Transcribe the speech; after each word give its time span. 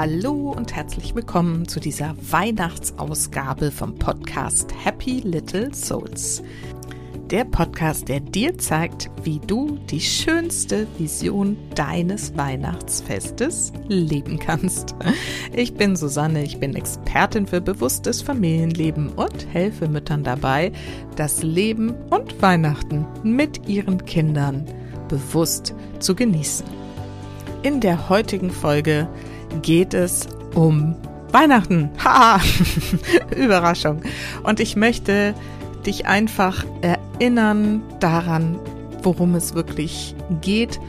Hallo 0.00 0.54
und 0.56 0.76
herzlich 0.76 1.16
willkommen 1.16 1.66
zu 1.66 1.80
dieser 1.80 2.14
Weihnachtsausgabe 2.30 3.72
vom 3.72 3.96
Podcast 3.96 4.72
Happy 4.84 5.18
Little 5.24 5.74
Souls. 5.74 6.40
Der 7.30 7.44
Podcast, 7.44 8.08
der 8.08 8.20
dir 8.20 8.56
zeigt, 8.58 9.10
wie 9.24 9.40
du 9.40 9.76
die 9.90 10.00
schönste 10.00 10.86
Vision 10.98 11.56
deines 11.74 12.36
Weihnachtsfestes 12.36 13.72
leben 13.88 14.38
kannst. 14.38 14.94
Ich 15.52 15.74
bin 15.74 15.96
Susanne, 15.96 16.44
ich 16.44 16.60
bin 16.60 16.76
Expertin 16.76 17.48
für 17.48 17.60
bewusstes 17.60 18.22
Familienleben 18.22 19.08
und 19.08 19.52
helfe 19.52 19.88
Müttern 19.88 20.22
dabei, 20.22 20.70
das 21.16 21.42
Leben 21.42 21.92
und 22.10 22.40
Weihnachten 22.40 23.04
mit 23.24 23.68
ihren 23.68 24.04
Kindern 24.04 24.64
bewusst 25.08 25.74
zu 25.98 26.14
genießen. 26.14 26.66
In 27.64 27.80
der 27.80 28.08
heutigen 28.08 28.52
Folge 28.52 29.08
geht 29.62 29.94
es 29.94 30.26
um 30.54 30.94
Weihnachten. 31.32 31.90
Ha! 32.04 32.40
Überraschung. 33.36 34.02
Und 34.42 34.60
ich 34.60 34.76
möchte 34.76 35.34
dich 35.86 36.06
einfach 36.06 36.64
erinnern 36.82 37.82
daran, 38.00 38.58
worum 39.02 39.34
es 39.34 39.54
wirklich 39.54 40.14
geht 40.40 40.80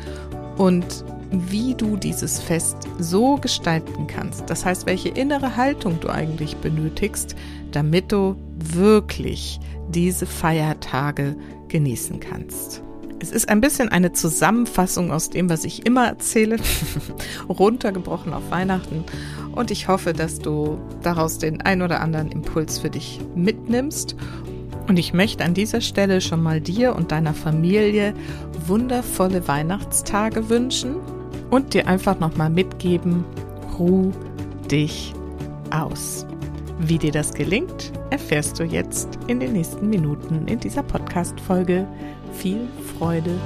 und 0.57 1.03
wie 1.31 1.75
du 1.75 1.95
dieses 1.95 2.39
Fest 2.39 2.77
so 2.97 3.35
gestalten 3.35 4.07
kannst. 4.07 4.49
Das 4.49 4.65
heißt, 4.65 4.85
welche 4.85 5.09
innere 5.09 5.55
Haltung 5.55 5.99
du 5.99 6.09
eigentlich 6.09 6.57
benötigst, 6.57 7.35
damit 7.71 8.11
du 8.11 8.35
wirklich 8.57 9.59
diese 9.89 10.25
Feiertage 10.25 11.35
genießen 11.67 12.19
kannst. 12.19 12.81
Es 13.21 13.31
ist 13.31 13.49
ein 13.49 13.59
bisschen 13.59 13.89
eine 13.89 14.13
Zusammenfassung 14.13 15.11
aus 15.11 15.29
dem, 15.29 15.49
was 15.49 15.65
ich 15.65 15.85
immer 15.85 16.07
erzähle, 16.07 16.57
runtergebrochen 17.49 18.33
auf 18.33 18.49
Weihnachten. 18.49 19.03
Und 19.51 19.71
ich 19.71 19.87
hoffe, 19.89 20.13
dass 20.13 20.39
du 20.39 20.79
daraus 21.01 21.37
den 21.37 21.61
ein 21.61 21.81
oder 21.81 21.99
anderen 21.99 22.31
Impuls 22.31 22.79
für 22.79 22.89
dich 22.89 23.19
mitnimmst. 23.35 24.15
Und 24.87 24.97
ich 24.97 25.13
möchte 25.13 25.43
an 25.43 25.53
dieser 25.53 25.81
Stelle 25.81 26.21
schon 26.21 26.41
mal 26.41 26.61
dir 26.61 26.95
und 26.95 27.11
deiner 27.11 27.33
Familie 27.33 28.13
wundervolle 28.67 29.47
Weihnachtstage 29.47 30.49
wünschen 30.49 30.95
und 31.49 31.73
dir 31.73 31.87
einfach 31.87 32.19
nochmal 32.19 32.49
mitgeben, 32.49 33.25
ruh 33.77 34.11
dich 34.71 35.13
aus. 35.71 36.25
Wie 36.79 36.97
dir 36.97 37.11
das 37.11 37.33
gelingt, 37.33 37.91
erfährst 38.09 38.57
du 38.57 38.63
jetzt 38.63 39.19
in 39.27 39.41
den 39.41 39.51
nächsten 39.51 39.89
Minuten 39.89 40.47
in 40.47 40.59
dieser 40.59 40.83
Podcast-Folge. 40.83 41.85
Viel 42.33 42.67
Freude! 42.99 43.39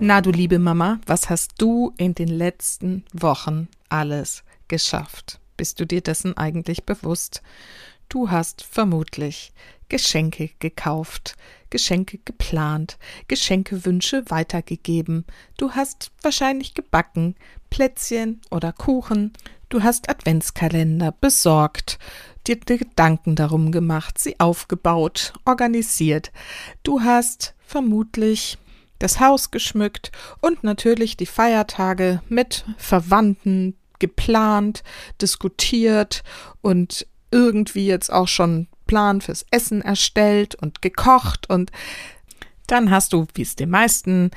Na, 0.00 0.20
du 0.20 0.32
liebe 0.32 0.58
Mama, 0.58 0.98
was 1.06 1.30
hast 1.30 1.52
du 1.58 1.94
in 1.98 2.16
den 2.16 2.26
letzten 2.26 3.04
Wochen 3.12 3.68
alles 3.88 4.42
geschafft? 4.66 5.38
Bist 5.56 5.78
du 5.78 5.86
dir 5.86 6.00
dessen 6.00 6.36
eigentlich 6.36 6.82
bewusst? 6.82 7.42
Du 8.08 8.32
hast 8.32 8.64
vermutlich 8.64 9.52
Geschenke 9.88 10.50
gekauft, 10.58 11.36
Geschenke 11.70 12.18
geplant, 12.24 12.98
Geschenkewünsche 13.28 14.24
weitergegeben. 14.30 15.26
Du 15.58 15.72
hast 15.72 16.10
wahrscheinlich 16.22 16.74
gebacken, 16.74 17.36
Plätzchen 17.70 18.40
oder 18.50 18.72
Kuchen. 18.72 19.32
Du 19.68 19.82
hast 19.82 20.08
Adventskalender 20.08 21.12
besorgt, 21.12 21.98
dir 22.46 22.78
Gedanken 22.78 23.34
darum 23.34 23.72
gemacht, 23.72 24.18
sie 24.18 24.38
aufgebaut, 24.38 25.32
organisiert. 25.44 26.30
Du 26.84 27.00
hast 27.00 27.54
vermutlich 27.66 28.58
das 28.98 29.18
Haus 29.18 29.50
geschmückt 29.50 30.12
und 30.40 30.62
natürlich 30.62 31.16
die 31.16 31.26
Feiertage 31.26 32.22
mit 32.28 32.64
Verwandten 32.78 33.76
geplant, 33.98 34.84
diskutiert 35.20 36.22
und 36.60 37.06
irgendwie 37.30 37.86
jetzt 37.86 38.12
auch 38.12 38.28
schon 38.28 38.68
Plan 38.86 39.20
fürs 39.20 39.44
Essen 39.50 39.82
erstellt 39.82 40.54
und 40.54 40.80
gekocht 40.80 41.50
und 41.50 41.72
dann 42.68 42.90
hast 42.90 43.12
du, 43.12 43.26
wie 43.34 43.42
es 43.42 43.56
den 43.56 43.70
meisten 43.70 44.30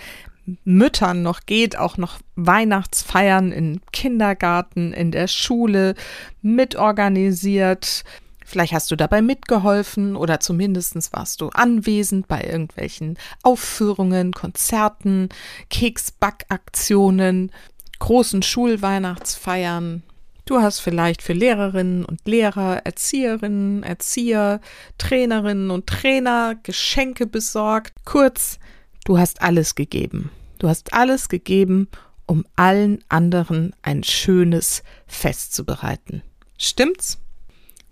Müttern 0.63 1.21
noch 1.21 1.41
geht, 1.45 1.77
auch 1.77 1.97
noch 1.97 2.19
Weihnachtsfeiern 2.35 3.51
im 3.51 3.81
Kindergarten, 3.91 4.93
in 4.93 5.11
der 5.11 5.27
Schule 5.27 5.95
mitorganisiert. 6.41 8.03
Vielleicht 8.45 8.73
hast 8.73 8.89
du 8.89 8.95
dabei 8.95 9.21
mitgeholfen 9.21 10.15
oder 10.15 10.39
zumindest 10.39 11.13
warst 11.13 11.41
du 11.41 11.49
anwesend 11.49 12.27
bei 12.27 12.41
irgendwelchen 12.41 13.17
Aufführungen, 13.43 14.33
Konzerten, 14.33 15.29
Keksbackaktionen, 15.69 17.51
großen 17.99 18.41
Schulweihnachtsfeiern. 18.41 20.01
Du 20.45 20.59
hast 20.61 20.79
vielleicht 20.79 21.21
für 21.21 21.33
Lehrerinnen 21.33 22.03
und 22.03 22.21
Lehrer, 22.25 22.83
Erzieherinnen, 22.83 23.83
Erzieher, 23.83 24.61
Trainerinnen 24.97 25.69
und 25.69 25.85
Trainer 25.85 26.55
Geschenke 26.63 27.27
besorgt. 27.27 27.93
Kurz, 28.03 28.57
du 29.05 29.19
hast 29.19 29.43
alles 29.43 29.75
gegeben. 29.75 30.31
Du 30.59 30.67
hast 30.67 30.93
alles 30.93 31.29
gegeben, 31.29 31.87
um 32.25 32.45
allen 32.55 33.03
anderen 33.09 33.73
ein 33.81 34.03
schönes 34.03 34.83
Fest 35.07 35.55
zu 35.55 35.65
bereiten. 35.65 36.21
Stimmt's? 36.57 37.17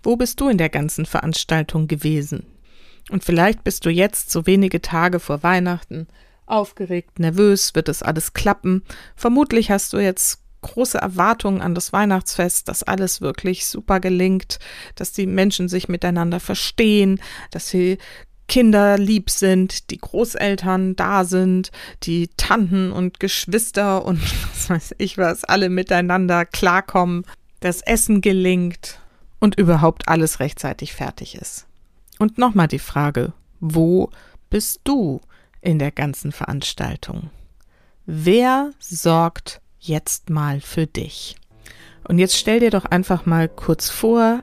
Wo 0.02 0.16
bist 0.16 0.40
du 0.40 0.48
in 0.48 0.58
der 0.58 0.68
ganzen 0.68 1.06
Veranstaltung 1.06 1.88
gewesen? 1.88 2.46
Und 3.10 3.24
vielleicht 3.24 3.64
bist 3.64 3.84
du 3.84 3.90
jetzt 3.90 4.30
so 4.30 4.46
wenige 4.46 4.80
Tage 4.82 5.18
vor 5.18 5.42
Weihnachten 5.42 6.06
aufgeregt, 6.46 7.18
nervös, 7.18 7.74
wird 7.74 7.88
es 7.88 8.02
alles 8.02 8.32
klappen. 8.32 8.82
Vermutlich 9.16 9.70
hast 9.70 9.92
du 9.92 9.98
jetzt 9.98 10.40
große 10.60 10.98
Erwartungen 10.98 11.60
an 11.60 11.74
das 11.74 11.92
Weihnachtsfest, 11.92 12.68
dass 12.68 12.82
alles 12.82 13.20
wirklich 13.20 13.66
super 13.66 14.00
gelingt, 14.00 14.58
dass 14.94 15.12
die 15.12 15.26
Menschen 15.26 15.68
sich 15.68 15.88
miteinander 15.88 16.40
verstehen, 16.40 17.20
dass 17.50 17.68
sie 17.68 17.98
Kinder 18.48 18.98
lieb 18.98 19.30
sind, 19.30 19.90
die 19.90 19.98
Großeltern 19.98 20.96
da 20.96 21.24
sind, 21.24 21.70
die 22.02 22.28
Tanten 22.36 22.90
und 22.90 23.20
Geschwister 23.20 24.04
und 24.04 24.20
was 24.52 24.70
weiß 24.70 24.94
ich 24.98 25.18
was, 25.18 25.44
alle 25.44 25.68
miteinander 25.68 26.44
klarkommen, 26.44 27.24
das 27.60 27.82
Essen 27.82 28.20
gelingt 28.20 29.00
und 29.38 29.56
überhaupt 29.56 30.08
alles 30.08 30.40
rechtzeitig 30.40 30.92
fertig 30.92 31.36
ist. 31.36 31.66
Und 32.18 32.38
nochmal 32.38 32.68
die 32.68 32.80
Frage, 32.80 33.32
wo 33.60 34.10
bist 34.50 34.80
du 34.84 35.20
in 35.60 35.78
der 35.78 35.92
ganzen 35.92 36.32
Veranstaltung? 36.32 37.30
Wer 38.06 38.72
sorgt 38.80 39.60
jetzt 39.78 40.30
mal 40.30 40.60
für 40.60 40.86
dich? 40.86 41.36
Und 42.04 42.18
jetzt 42.18 42.36
stell 42.36 42.60
dir 42.60 42.70
doch 42.70 42.86
einfach 42.86 43.26
mal 43.26 43.48
kurz 43.48 43.90
vor, 43.90 44.42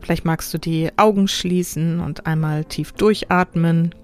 Vielleicht 0.00 0.24
magst 0.24 0.52
du 0.54 0.58
die 0.58 0.90
Augen 0.96 1.28
schließen 1.28 2.00
und 2.00 2.26
einmal 2.26 2.64
tief 2.64 2.92
durchatmen. 2.92 3.94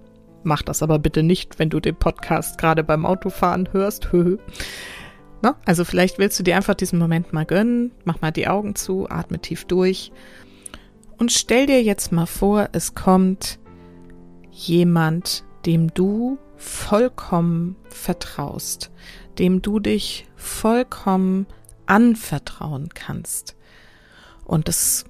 Mach 0.43 0.62
das 0.62 0.83
aber 0.83 0.99
bitte 0.99 1.23
nicht, 1.23 1.59
wenn 1.59 1.71
du 1.71 1.81
den 1.81 1.97
Podcast 1.97 2.59
gerade 2.59 2.84
beim 2.84 3.07
Autofahren 3.07 3.73
hörst. 3.73 4.09
Na, 5.43 5.57
also 5.65 5.84
vielleicht 5.84 6.19
willst 6.19 6.39
du 6.39 6.43
dir 6.43 6.57
einfach 6.57 6.75
diesen 6.75 6.99
Moment 6.99 7.33
mal 7.33 7.45
gönnen. 7.45 7.93
Mach 8.05 8.21
mal 8.21 8.31
die 8.31 8.49
Augen 8.49 8.75
zu, 8.75 9.09
atme 9.09 9.39
tief 9.41 9.65
durch 9.65 10.12
und 11.19 11.33
stell 11.33 11.67
dir 11.67 11.83
jetzt 11.83 12.13
mal 12.13 12.27
vor, 12.27 12.69
es 12.73 12.95
kommt 12.95 13.59
jemand, 14.51 15.45
dem 15.65 15.93
du 15.93 16.39
vollkommen 16.57 17.77
vertraust, 17.89 18.91
dem 19.39 19.63
du 19.63 19.81
dich 19.81 20.27
vollkommen 20.37 21.47
anvertrauen 21.87 22.91
kannst. 22.95 23.57
Und 24.45 24.69
es 24.69 25.05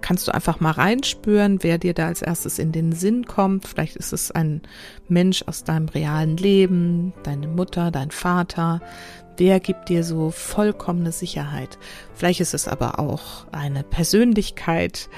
kannst 0.00 0.28
du 0.28 0.32
einfach 0.32 0.60
mal 0.60 0.72
reinspüren, 0.72 1.62
wer 1.62 1.78
dir 1.78 1.94
da 1.94 2.06
als 2.06 2.22
erstes 2.22 2.58
in 2.58 2.72
den 2.72 2.92
Sinn 2.92 3.26
kommt. 3.26 3.66
Vielleicht 3.66 3.96
ist 3.96 4.12
es 4.12 4.30
ein 4.30 4.62
Mensch 5.08 5.42
aus 5.46 5.64
deinem 5.64 5.88
realen 5.88 6.36
Leben, 6.36 7.12
deine 7.22 7.48
Mutter, 7.48 7.90
dein 7.90 8.10
Vater. 8.10 8.80
Wer 9.36 9.60
gibt 9.60 9.88
dir 9.88 10.02
so 10.02 10.30
vollkommene 10.30 11.12
Sicherheit? 11.12 11.78
Vielleicht 12.14 12.40
ist 12.40 12.54
es 12.54 12.68
aber 12.68 12.98
auch 12.98 13.46
eine 13.52 13.82
Persönlichkeit, 13.82 15.08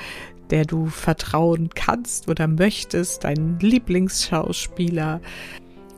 der 0.51 0.65
du 0.65 0.87
vertrauen 0.87 1.71
kannst 1.75 2.29
oder 2.29 2.49
möchtest, 2.49 3.25
dein 3.25 3.59
Lieblingsschauspieler, 3.61 5.21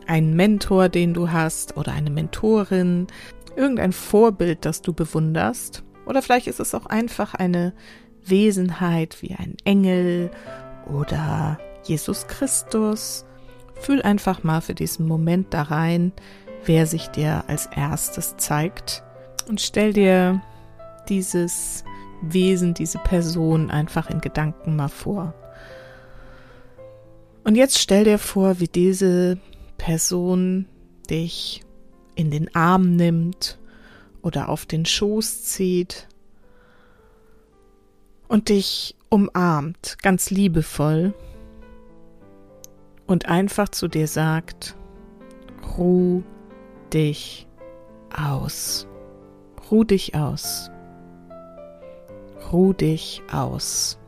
ein 0.06 0.34
Mentor, 0.34 0.88
den 0.88 1.14
du 1.14 1.30
hast 1.30 1.76
oder 1.76 1.92
eine 1.92 2.10
Mentorin, 2.10 3.06
irgendein 3.56 3.92
Vorbild, 3.92 4.64
das 4.64 4.82
du 4.82 4.92
bewunderst. 4.92 5.84
Oder 6.06 6.22
vielleicht 6.22 6.48
ist 6.48 6.60
es 6.60 6.74
auch 6.74 6.86
einfach 6.86 7.34
eine 7.34 7.72
Wesenheit 8.26 9.22
wie 9.22 9.34
ein 9.34 9.56
Engel 9.64 10.30
oder 10.86 11.58
Jesus 11.84 12.26
Christus. 12.26 13.24
Fühl 13.74 14.02
einfach 14.02 14.42
mal 14.42 14.60
für 14.60 14.74
diesen 14.74 15.06
Moment 15.06 15.54
da 15.54 15.62
rein, 15.62 16.12
wer 16.64 16.86
sich 16.86 17.08
dir 17.08 17.44
als 17.48 17.66
erstes 17.66 18.36
zeigt 18.36 19.02
und 19.48 19.60
stell 19.60 19.92
dir 19.92 20.42
dieses 21.08 21.84
Wesen, 22.22 22.74
diese 22.74 22.98
Person 22.98 23.70
einfach 23.70 24.10
in 24.10 24.20
Gedanken 24.20 24.76
mal 24.76 24.88
vor. 24.88 25.34
Und 27.44 27.56
jetzt 27.56 27.78
stell 27.78 28.04
dir 28.04 28.18
vor, 28.18 28.60
wie 28.60 28.68
diese 28.68 29.38
Person 29.78 30.66
dich 31.08 31.62
in 32.14 32.30
den 32.30 32.54
Arm 32.54 32.96
nimmt 32.96 33.58
oder 34.22 34.50
auf 34.50 34.66
den 34.66 34.84
Schoß 34.84 35.44
zieht 35.44 36.06
und 38.30 38.48
dich 38.48 38.94
umarmt, 39.08 39.98
ganz 40.02 40.30
liebevoll 40.30 41.12
und 43.08 43.26
einfach 43.26 43.68
zu 43.68 43.88
dir 43.88 44.06
sagt, 44.06 44.76
ruh 45.76 46.22
dich 46.92 47.48
aus, 48.16 48.86
ruh 49.68 49.82
dich 49.82 50.14
aus, 50.14 50.70
ruh 52.52 52.72
dich 52.72 53.20
aus. 53.32 53.98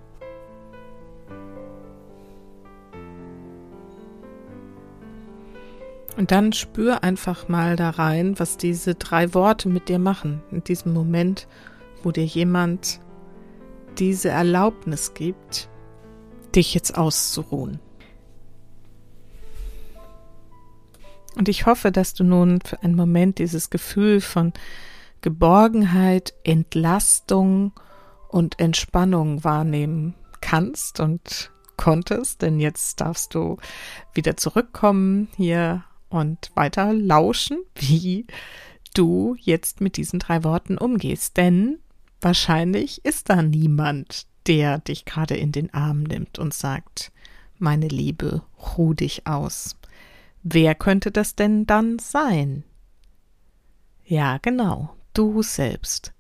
Und 6.17 6.31
dann 6.31 6.53
spür 6.53 7.03
einfach 7.03 7.49
mal 7.49 7.75
da 7.75 7.91
rein, 7.91 8.39
was 8.39 8.57
diese 8.57 8.95
drei 8.95 9.35
Worte 9.35 9.69
mit 9.69 9.89
dir 9.89 9.99
machen, 9.99 10.43
in 10.53 10.63
diesem 10.63 10.93
Moment, 10.93 11.49
wo 12.05 12.13
dir 12.13 12.25
jemand 12.25 13.01
diese 13.99 14.31
Erlaubnis 14.31 15.15
gibt, 15.15 15.69
dich 16.55 16.75
jetzt 16.75 16.97
auszuruhen. 16.97 17.81
Und 21.37 21.49
ich 21.49 21.67
hoffe, 21.67 21.91
dass 21.93 22.15
du 22.15 22.25
nun 22.25 22.61
für 22.61 22.83
einen 22.83 22.95
Moment 22.95 23.39
dieses 23.39 23.71
Gefühl 23.71 24.21
von 24.21 24.53
Geborgenheit, 25.23 26.35
Entlastung 26.45 27.73
und 28.29 28.59
Entspannung 28.61 29.45
wahrnehmen 29.45 30.15
kannst 30.41 31.01
und 31.01 31.51
konntest, 31.77 32.43
denn 32.43 32.61
jetzt 32.61 33.01
darfst 33.01 33.35
du 33.35 33.57
wieder 34.13 34.37
zurückkommen 34.37 35.29
hier 35.37 35.85
und 36.11 36.51
weiter 36.55 36.93
lauschen, 36.93 37.59
wie 37.75 38.27
du 38.95 39.35
jetzt 39.39 39.81
mit 39.81 39.97
diesen 39.97 40.19
drei 40.19 40.45
Worten 40.45 40.77
umgehst. 40.77 41.37
Denn 41.37 41.79
wahrscheinlich 42.23 43.05
ist 43.05 43.31
da 43.31 43.43
niemand, 43.43 44.27
der 44.47 44.79
dich 44.79 45.05
gerade 45.05 45.37
in 45.37 45.53
den 45.53 45.73
Arm 45.73 46.03
nimmt 46.03 46.39
und 46.39 46.55
sagt, 46.55 47.13
meine 47.59 47.89
Liebe, 47.89 48.43
ruh 48.77 48.95
dich 48.95 49.27
aus. 49.27 49.77
Wer 50.43 50.75
könnte 50.75 51.11
das 51.13 51.37
denn 51.37 51.67
dann 51.67 51.99
sein? 51.99 52.65
Ja, 54.05 54.39
genau, 54.39 54.97
du 55.15 55.43
selbst. 55.43 56.13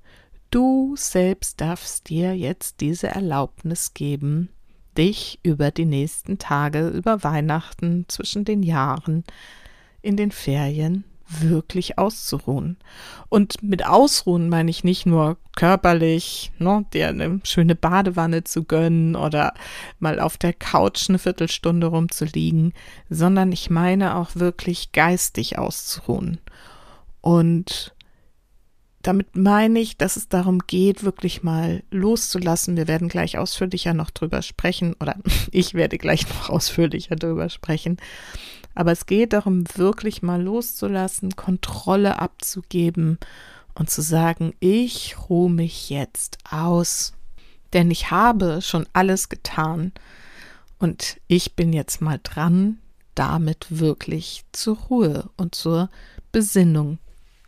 Du 0.50 0.94
selbst 0.96 1.60
darfst 1.60 2.08
dir 2.08 2.36
jetzt 2.36 2.80
diese 2.80 3.08
Erlaubnis 3.08 3.94
geben, 3.94 4.50
dich 4.96 5.40
über 5.42 5.70
die 5.70 5.86
nächsten 5.86 6.38
Tage, 6.38 6.88
über 6.88 7.24
Weihnachten, 7.24 8.04
zwischen 8.08 8.44
den 8.44 8.62
Jahren, 8.62 9.24
in 10.02 10.16
den 10.16 10.30
Ferien 10.30 11.04
wirklich 11.40 11.98
auszuruhen. 11.98 12.76
Und 13.28 13.62
mit 13.62 13.86
Ausruhen 13.86 14.48
meine 14.48 14.70
ich 14.70 14.84
nicht 14.84 15.06
nur 15.06 15.36
körperlich, 15.56 16.52
ne, 16.58 16.84
dir 16.92 17.08
eine 17.08 17.40
schöne 17.44 17.74
Badewanne 17.74 18.44
zu 18.44 18.64
gönnen 18.64 19.16
oder 19.16 19.54
mal 19.98 20.20
auf 20.20 20.36
der 20.38 20.52
Couch 20.52 21.08
eine 21.08 21.18
Viertelstunde 21.18 21.86
rumzuliegen, 21.88 22.72
sondern 23.10 23.52
ich 23.52 23.70
meine 23.70 24.16
auch 24.16 24.30
wirklich 24.34 24.92
geistig 24.92 25.58
auszuruhen. 25.58 26.38
Und 27.20 27.94
damit 29.02 29.36
meine 29.36 29.80
ich, 29.80 29.96
dass 29.96 30.16
es 30.16 30.28
darum 30.28 30.60
geht, 30.60 31.02
wirklich 31.02 31.42
mal 31.42 31.82
loszulassen. 31.90 32.76
Wir 32.76 32.86
werden 32.86 33.08
gleich 33.08 33.36
ausführlicher 33.36 33.94
noch 33.94 34.10
drüber 34.10 34.42
sprechen 34.42 34.94
oder 35.00 35.16
ich 35.50 35.74
werde 35.74 35.98
gleich 35.98 36.28
noch 36.28 36.50
ausführlicher 36.50 37.16
drüber 37.16 37.48
sprechen. 37.48 37.98
Aber 38.74 38.92
es 38.92 39.06
geht 39.06 39.32
darum, 39.32 39.64
wirklich 39.74 40.22
mal 40.22 40.42
loszulassen, 40.42 41.36
Kontrolle 41.36 42.18
abzugeben 42.18 43.18
und 43.74 43.90
zu 43.90 44.02
sagen, 44.02 44.54
ich 44.60 45.16
ruhe 45.28 45.50
mich 45.50 45.90
jetzt 45.90 46.38
aus, 46.50 47.12
denn 47.72 47.90
ich 47.90 48.10
habe 48.10 48.60
schon 48.62 48.86
alles 48.92 49.28
getan 49.28 49.92
und 50.78 51.20
ich 51.26 51.54
bin 51.54 51.72
jetzt 51.72 52.00
mal 52.00 52.20
dran, 52.22 52.78
damit 53.14 53.66
wirklich 53.68 54.44
zur 54.52 54.76
Ruhe 54.76 55.28
und 55.36 55.54
zur 55.54 55.90
Besinnung 56.32 56.98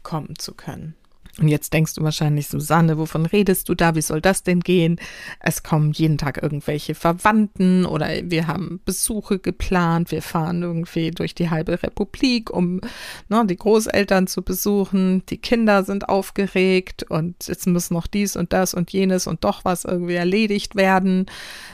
kommen 0.03 0.39
zu 0.39 0.55
können. 0.55 0.95
Und 1.41 1.49
jetzt 1.49 1.73
denkst 1.73 1.95
du 1.95 2.03
wahrscheinlich, 2.03 2.47
Susanne, 2.47 2.97
wovon 2.97 3.27
redest 3.27 3.69
du 3.69 3.75
da? 3.75 3.97
Wie 3.97 4.03
soll 4.03 4.21
das 4.21 4.45
denn 4.45 4.61
gehen? 4.61 5.01
Es 5.41 5.65
kommen 5.65 5.91
jeden 5.91 6.17
Tag 6.17 6.41
irgendwelche 6.41 6.95
Verwandten 6.95 7.87
oder 7.87 8.09
wir 8.23 8.47
haben 8.47 8.81
Besuche 8.85 9.41
geplant. 9.41 10.13
Wir 10.13 10.23
fahren 10.23 10.63
irgendwie 10.63 11.11
durch 11.11 11.35
die 11.35 11.51
halbe 11.51 11.83
Republik, 11.83 12.51
um 12.51 12.81
ne, 13.29 13.45
die 13.47 13.57
Großeltern 13.57 14.29
zu 14.29 14.43
besuchen. 14.43 15.25
Die 15.29 15.39
Kinder 15.39 15.83
sind 15.83 16.09
aufgeregt 16.09 17.03
und 17.09 17.49
jetzt 17.49 17.67
muss 17.67 17.91
noch 17.91 18.07
dies 18.07 18.37
und 18.37 18.53
das 18.53 18.73
und 18.73 18.93
jenes 18.93 19.27
und 19.27 19.43
doch 19.43 19.65
was 19.65 19.85
irgendwie 19.85 20.15
erledigt 20.15 20.77
werden. 20.77 21.27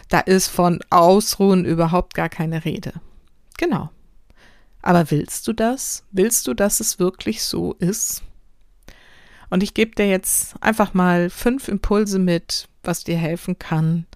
Da 0.09 0.21
ist 0.21 0.49
von 0.49 0.81
Ausruhen 0.89 1.67
überhaupt 1.67 2.15
gar 2.15 2.31
keine 2.31 2.65
Rede. 2.65 2.95
Genau. 3.59 3.91
Aber 4.81 5.11
willst 5.11 5.47
du 5.47 5.53
das? 5.53 6.05
Willst 6.13 6.47
du, 6.47 6.55
dass 6.55 6.81
es 6.81 6.99
wirklich 6.99 7.43
so 7.43 7.75
ist? 7.75 8.23
Und 9.51 9.63
ich 9.63 9.75
gebe 9.75 9.95
dir 9.95 10.09
jetzt 10.09 10.55
einfach 10.63 10.95
mal 10.95 11.29
fünf 11.29 11.69
Impulse 11.69 12.19
mit, 12.19 12.69
was 12.83 13.05
dir 13.05 13.19
helfen 13.19 13.59
kann, 13.59 14.07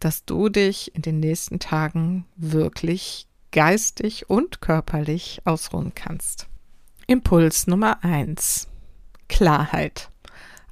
dass 0.00 0.24
du 0.24 0.48
dich 0.48 0.94
in 0.94 1.02
den 1.02 1.20
nächsten 1.20 1.58
Tagen 1.58 2.26
wirklich 2.36 3.28
geistig 3.52 4.28
und 4.28 4.60
körperlich 4.60 5.42
ausruhen 5.44 5.92
kannst. 5.94 6.48
Impuls 7.06 7.66
Nummer 7.66 8.02
eins: 8.02 8.68
Klarheit. 9.28 10.10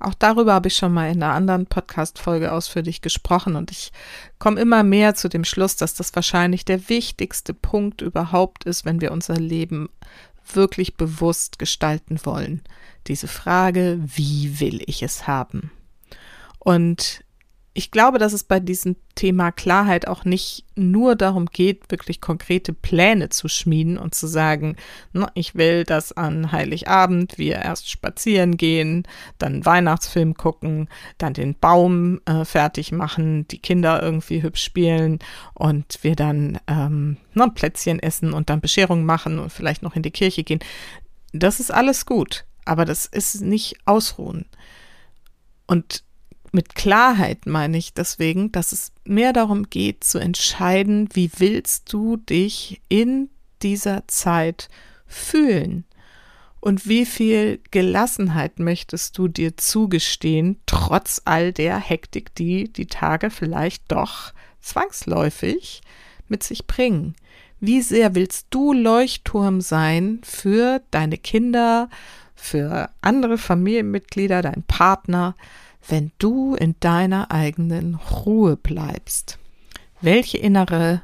Auch 0.00 0.14
darüber 0.14 0.54
habe 0.54 0.66
ich 0.66 0.76
schon 0.76 0.92
mal 0.92 1.12
in 1.12 1.22
einer 1.22 1.32
anderen 1.32 1.66
Podcast-Folge 1.66 2.50
ausführlich 2.50 3.02
gesprochen 3.02 3.54
und 3.54 3.70
ich 3.70 3.92
komme 4.40 4.60
immer 4.60 4.82
mehr 4.82 5.14
zu 5.14 5.28
dem 5.28 5.44
Schluss, 5.44 5.76
dass 5.76 5.94
das 5.94 6.12
wahrscheinlich 6.16 6.64
der 6.64 6.88
wichtigste 6.88 7.54
Punkt 7.54 8.00
überhaupt 8.00 8.64
ist, 8.64 8.84
wenn 8.84 9.00
wir 9.00 9.12
unser 9.12 9.36
Leben 9.36 9.90
wirklich 10.52 10.96
bewusst 10.96 11.58
gestalten 11.58 12.20
wollen. 12.24 12.62
Diese 13.06 13.28
Frage, 13.28 13.98
wie 14.02 14.60
will 14.60 14.82
ich 14.86 15.02
es 15.02 15.26
haben? 15.26 15.70
Und 16.58 17.24
ich 17.74 17.90
glaube, 17.90 18.18
dass 18.18 18.34
es 18.34 18.44
bei 18.44 18.60
diesem 18.60 18.96
Thema 19.14 19.50
Klarheit 19.50 20.06
auch 20.06 20.26
nicht 20.26 20.66
nur 20.74 21.16
darum 21.16 21.46
geht, 21.46 21.90
wirklich 21.90 22.20
konkrete 22.20 22.74
Pläne 22.74 23.30
zu 23.30 23.48
schmieden 23.48 23.96
und 23.96 24.14
zu 24.14 24.26
sagen, 24.26 24.76
na, 25.12 25.30
ich 25.34 25.54
will, 25.54 25.84
dass 25.84 26.12
an 26.12 26.52
Heiligabend 26.52 27.38
wir 27.38 27.56
erst 27.56 27.88
spazieren 27.88 28.58
gehen, 28.58 29.04
dann 29.38 29.64
Weihnachtsfilm 29.64 30.34
gucken, 30.34 30.88
dann 31.16 31.32
den 31.32 31.54
Baum 31.54 32.20
äh, 32.26 32.44
fertig 32.44 32.92
machen, 32.92 33.48
die 33.48 33.58
Kinder 33.58 34.02
irgendwie 34.02 34.42
hübsch 34.42 34.62
spielen 34.62 35.18
und 35.54 35.98
wir 36.02 36.14
dann 36.14 36.58
ähm, 36.66 37.16
na, 37.32 37.48
Plätzchen 37.48 38.00
essen 38.00 38.34
und 38.34 38.50
dann 38.50 38.60
Bescherung 38.60 39.04
machen 39.04 39.38
und 39.38 39.50
vielleicht 39.50 39.82
noch 39.82 39.96
in 39.96 40.02
die 40.02 40.10
Kirche 40.10 40.44
gehen. 40.44 40.60
Das 41.32 41.58
ist 41.58 41.72
alles 41.72 42.04
gut, 42.04 42.44
aber 42.66 42.84
das 42.84 43.06
ist 43.06 43.40
nicht 43.40 43.76
ausruhen. 43.86 44.44
Und 45.66 46.04
mit 46.52 46.74
Klarheit 46.74 47.46
meine 47.46 47.78
ich 47.78 47.94
deswegen, 47.94 48.52
dass 48.52 48.72
es 48.72 48.92
mehr 49.04 49.32
darum 49.32 49.70
geht 49.70 50.04
zu 50.04 50.18
entscheiden, 50.18 51.08
wie 51.12 51.30
willst 51.38 51.92
du 51.92 52.16
dich 52.16 52.80
in 52.88 53.30
dieser 53.62 54.06
Zeit 54.06 54.68
fühlen 55.06 55.84
und 56.60 56.86
wie 56.86 57.06
viel 57.06 57.60
Gelassenheit 57.70 58.58
möchtest 58.58 59.18
du 59.18 59.28
dir 59.28 59.56
zugestehen, 59.56 60.60
trotz 60.66 61.22
all 61.24 61.52
der 61.52 61.78
Hektik, 61.78 62.34
die 62.36 62.72
die 62.72 62.86
Tage 62.86 63.30
vielleicht 63.30 63.90
doch 63.90 64.32
zwangsläufig 64.60 65.80
mit 66.28 66.44
sich 66.44 66.66
bringen. 66.66 67.16
Wie 67.58 67.80
sehr 67.80 68.14
willst 68.14 68.46
du 68.50 68.72
Leuchtturm 68.72 69.60
sein 69.60 70.20
für 70.22 70.82
deine 70.90 71.18
Kinder, 71.18 71.88
für 72.34 72.90
andere 73.00 73.38
Familienmitglieder, 73.38 74.42
deinen 74.42 74.64
Partner, 74.64 75.34
wenn 75.88 76.12
du 76.18 76.54
in 76.54 76.76
deiner 76.80 77.30
eigenen 77.30 77.96
Ruhe 77.96 78.56
bleibst? 78.56 79.38
Welche 80.00 80.38
innere 80.38 81.02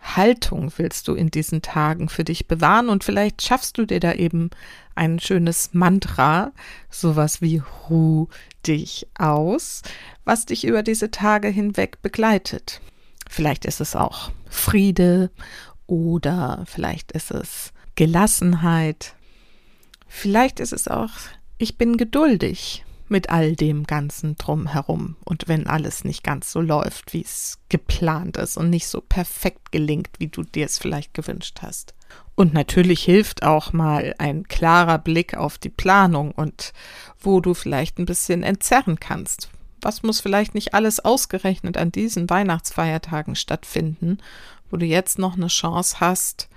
Haltung 0.00 0.72
willst 0.76 1.08
du 1.08 1.14
in 1.14 1.30
diesen 1.30 1.62
Tagen 1.62 2.08
für 2.08 2.24
dich 2.24 2.46
bewahren? 2.46 2.88
Und 2.88 3.04
vielleicht 3.04 3.42
schaffst 3.42 3.78
du 3.78 3.86
dir 3.86 4.00
da 4.00 4.12
eben 4.12 4.50
ein 4.94 5.18
schönes 5.18 5.70
Mantra, 5.72 6.52
sowas 6.90 7.40
wie 7.40 7.62
Ruh 7.88 8.28
dich 8.66 9.06
aus, 9.18 9.82
was 10.24 10.46
dich 10.46 10.66
über 10.66 10.82
diese 10.82 11.10
Tage 11.10 11.48
hinweg 11.48 12.02
begleitet. 12.02 12.80
Vielleicht 13.28 13.64
ist 13.64 13.80
es 13.80 13.96
auch 13.96 14.30
Friede 14.48 15.30
oder 15.86 16.64
vielleicht 16.66 17.12
ist 17.12 17.30
es 17.30 17.72
Gelassenheit. 17.96 19.14
Vielleicht 20.06 20.60
ist 20.60 20.72
es 20.72 20.86
auch, 20.88 21.10
ich 21.58 21.78
bin 21.78 21.96
geduldig 21.96 22.84
mit 23.08 23.30
all 23.30 23.54
dem 23.54 23.84
Ganzen 23.84 24.36
drumherum. 24.36 25.16
Und 25.24 25.48
wenn 25.48 25.66
alles 25.66 26.04
nicht 26.04 26.24
ganz 26.24 26.50
so 26.50 26.60
läuft, 26.60 27.12
wie 27.12 27.22
es 27.22 27.58
geplant 27.68 28.36
ist 28.36 28.56
und 28.56 28.70
nicht 28.70 28.86
so 28.86 29.00
perfekt 29.00 29.72
gelingt, 29.72 30.10
wie 30.18 30.28
du 30.28 30.42
dir 30.42 30.66
es 30.66 30.78
vielleicht 30.78 31.14
gewünscht 31.14 31.58
hast. 31.62 31.94
Und 32.34 32.54
natürlich 32.54 33.02
hilft 33.02 33.42
auch 33.42 33.72
mal 33.72 34.14
ein 34.18 34.48
klarer 34.48 34.98
Blick 34.98 35.36
auf 35.36 35.58
die 35.58 35.68
Planung 35.68 36.32
und 36.32 36.72
wo 37.20 37.40
du 37.40 37.54
vielleicht 37.54 37.98
ein 37.98 38.06
bisschen 38.06 38.42
entzerren 38.42 38.98
kannst. 38.98 39.50
Was 39.80 40.02
muss 40.02 40.20
vielleicht 40.20 40.54
nicht 40.54 40.74
alles 40.74 41.00
ausgerechnet 41.00 41.76
an 41.76 41.92
diesen 41.92 42.30
Weihnachtsfeiertagen 42.30 43.36
stattfinden, 43.36 44.18
wo 44.70 44.76
du 44.76 44.86
jetzt 44.86 45.18
noch 45.18 45.34
eine 45.34 45.48
Chance 45.48 46.00
hast 46.00 46.48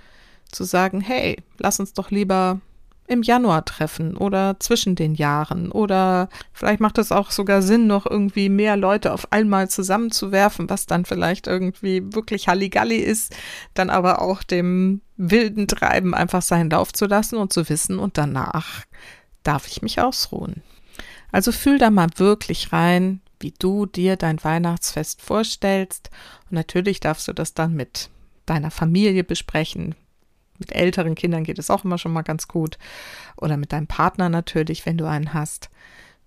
zu 0.50 0.64
sagen, 0.64 1.00
hey, 1.00 1.42
lass 1.58 1.78
uns 1.78 1.92
doch 1.92 2.10
lieber 2.10 2.60
im 3.08 3.22
Januar 3.22 3.64
treffen 3.64 4.16
oder 4.16 4.60
zwischen 4.60 4.94
den 4.94 5.14
Jahren 5.14 5.72
oder 5.72 6.28
vielleicht 6.52 6.80
macht 6.80 6.98
es 6.98 7.10
auch 7.10 7.30
sogar 7.30 7.62
Sinn, 7.62 7.86
noch 7.86 8.06
irgendwie 8.06 8.48
mehr 8.50 8.76
Leute 8.76 9.12
auf 9.12 9.32
einmal 9.32 9.68
zusammenzuwerfen, 9.68 10.68
was 10.68 10.86
dann 10.86 11.04
vielleicht 11.04 11.46
irgendwie 11.46 12.02
wirklich 12.12 12.48
Halligalli 12.48 12.98
ist, 12.98 13.34
dann 13.74 13.88
aber 13.88 14.20
auch 14.20 14.42
dem 14.42 15.00
wilden 15.16 15.66
Treiben 15.66 16.14
einfach 16.14 16.42
seinen 16.42 16.70
Lauf 16.70 16.92
zu 16.92 17.06
lassen 17.06 17.36
und 17.36 17.52
zu 17.52 17.68
wissen 17.68 17.98
und 17.98 18.18
danach 18.18 18.84
darf 19.42 19.66
ich 19.66 19.80
mich 19.82 20.00
ausruhen. 20.00 20.62
Also 21.32 21.50
fühl 21.50 21.78
da 21.78 21.90
mal 21.90 22.08
wirklich 22.16 22.72
rein, 22.72 23.20
wie 23.40 23.54
du 23.58 23.86
dir 23.86 24.16
dein 24.16 24.42
Weihnachtsfest 24.42 25.22
vorstellst 25.22 26.10
und 26.50 26.56
natürlich 26.56 27.00
darfst 27.00 27.26
du 27.28 27.32
das 27.32 27.54
dann 27.54 27.74
mit 27.74 28.10
deiner 28.44 28.70
Familie 28.70 29.24
besprechen, 29.24 29.94
mit 30.58 30.72
älteren 30.72 31.14
Kindern 31.14 31.44
geht 31.44 31.58
es 31.58 31.70
auch 31.70 31.84
immer 31.84 31.98
schon 31.98 32.12
mal 32.12 32.22
ganz 32.22 32.48
gut. 32.48 32.78
Oder 33.36 33.56
mit 33.56 33.72
deinem 33.72 33.86
Partner 33.86 34.28
natürlich, 34.28 34.86
wenn 34.86 34.98
du 34.98 35.06
einen 35.06 35.34
hast. 35.34 35.70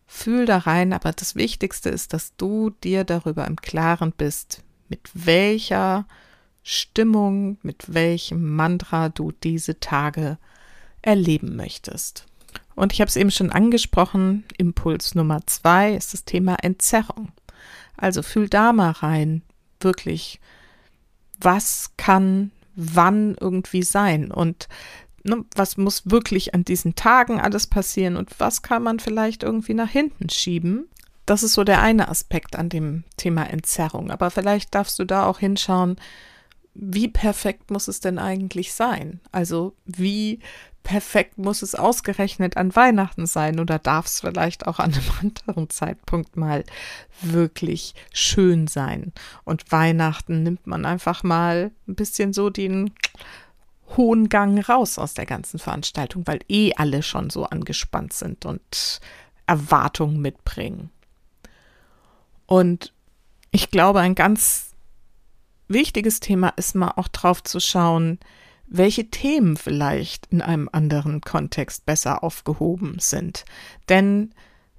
Fühl 0.07 0.45
da 0.45 0.57
rein, 0.57 0.93
aber 0.93 1.13
das 1.13 1.35
Wichtigste 1.35 1.89
ist, 1.89 2.13
dass 2.13 2.35
du 2.35 2.71
dir 2.83 3.03
darüber 3.03 3.47
im 3.47 3.55
Klaren 3.55 4.11
bist, 4.11 4.63
mit 4.89 5.09
welcher 5.13 6.05
Stimmung, 6.63 7.57
mit 7.63 7.93
welchem 7.93 8.55
Mantra 8.55 9.09
du 9.09 9.31
diese 9.31 9.79
Tage 9.79 10.37
erleben 11.01 11.55
möchtest. 11.55 12.25
Und 12.75 12.93
ich 12.93 13.01
habe 13.01 13.09
es 13.09 13.15
eben 13.15 13.31
schon 13.31 13.51
angesprochen, 13.51 14.43
Impuls 14.57 15.15
Nummer 15.15 15.45
zwei 15.45 15.93
ist 15.93 16.13
das 16.13 16.25
Thema 16.25 16.57
Entzerrung. 16.61 17.31
Also 17.97 18.23
fühl 18.23 18.49
da 18.49 18.73
mal 18.73 18.91
rein, 18.91 19.43
wirklich, 19.79 20.39
was 21.39 21.91
kann 21.97 22.51
wann 22.75 23.35
irgendwie 23.39 23.83
sein 23.83 24.31
und 24.31 24.67
ne, 25.23 25.45
was 25.55 25.77
muss 25.77 26.09
wirklich 26.09 26.53
an 26.53 26.63
diesen 26.65 26.95
Tagen 26.95 27.39
alles 27.39 27.67
passieren 27.67 28.15
und 28.15 28.39
was 28.39 28.61
kann 28.61 28.83
man 28.83 28.99
vielleicht 28.99 29.43
irgendwie 29.43 29.73
nach 29.73 29.89
hinten 29.89 30.29
schieben. 30.29 30.87
Das 31.25 31.43
ist 31.43 31.53
so 31.53 31.63
der 31.63 31.81
eine 31.81 32.09
Aspekt 32.09 32.55
an 32.55 32.69
dem 32.69 33.03
Thema 33.17 33.43
Entzerrung. 33.43 34.11
Aber 34.11 34.31
vielleicht 34.31 34.73
darfst 34.73 34.97
du 34.99 35.05
da 35.05 35.25
auch 35.25 35.39
hinschauen, 35.39 35.97
wie 36.73 37.07
perfekt 37.07 37.69
muss 37.69 37.87
es 37.87 37.99
denn 37.99 38.17
eigentlich 38.17 38.73
sein? 38.73 39.19
Also 39.31 39.75
wie 39.85 40.39
perfekt 40.83 41.37
muss 41.37 41.61
es 41.61 41.75
ausgerechnet 41.75 42.57
an 42.57 42.75
Weihnachten 42.75 43.25
sein 43.25 43.59
oder 43.59 43.79
darf 43.79 44.07
es 44.07 44.21
vielleicht 44.21 44.67
auch 44.67 44.79
an 44.79 44.93
einem 44.93 45.03
anderen 45.21 45.69
Zeitpunkt 45.69 46.37
mal 46.37 46.63
wirklich 47.21 47.93
schön 48.13 48.67
sein? 48.67 49.13
Und 49.43 49.71
Weihnachten 49.71 50.43
nimmt 50.43 50.67
man 50.67 50.85
einfach 50.85 51.23
mal 51.23 51.71
ein 51.87 51.95
bisschen 51.95 52.33
so 52.33 52.49
den 52.49 52.91
hohen 53.97 54.29
Gang 54.29 54.67
raus 54.67 54.97
aus 54.97 55.13
der 55.13 55.25
ganzen 55.25 55.59
Veranstaltung, 55.59 56.25
weil 56.25 56.39
eh 56.47 56.73
alle 56.75 57.03
schon 57.03 57.29
so 57.29 57.45
angespannt 57.45 58.13
sind 58.13 58.45
und 58.45 59.01
Erwartungen 59.47 60.21
mitbringen. 60.21 60.89
Und 62.45 62.93
ich 63.51 63.69
glaube, 63.69 63.99
ein 63.99 64.15
ganz 64.15 64.71
wichtiges 65.67 66.19
Thema 66.19 66.49
ist 66.49 66.75
mal 66.75 66.93
auch 66.95 67.07
drauf 67.07 67.43
zu 67.43 67.59
schauen, 67.59 68.19
welche 68.71 69.09
Themen 69.09 69.57
vielleicht 69.57 70.27
in 70.27 70.41
einem 70.41 70.69
anderen 70.71 71.21
Kontext 71.21 71.85
besser 71.85 72.23
aufgehoben 72.23 72.97
sind. 72.99 73.45
Denn 73.89 74.33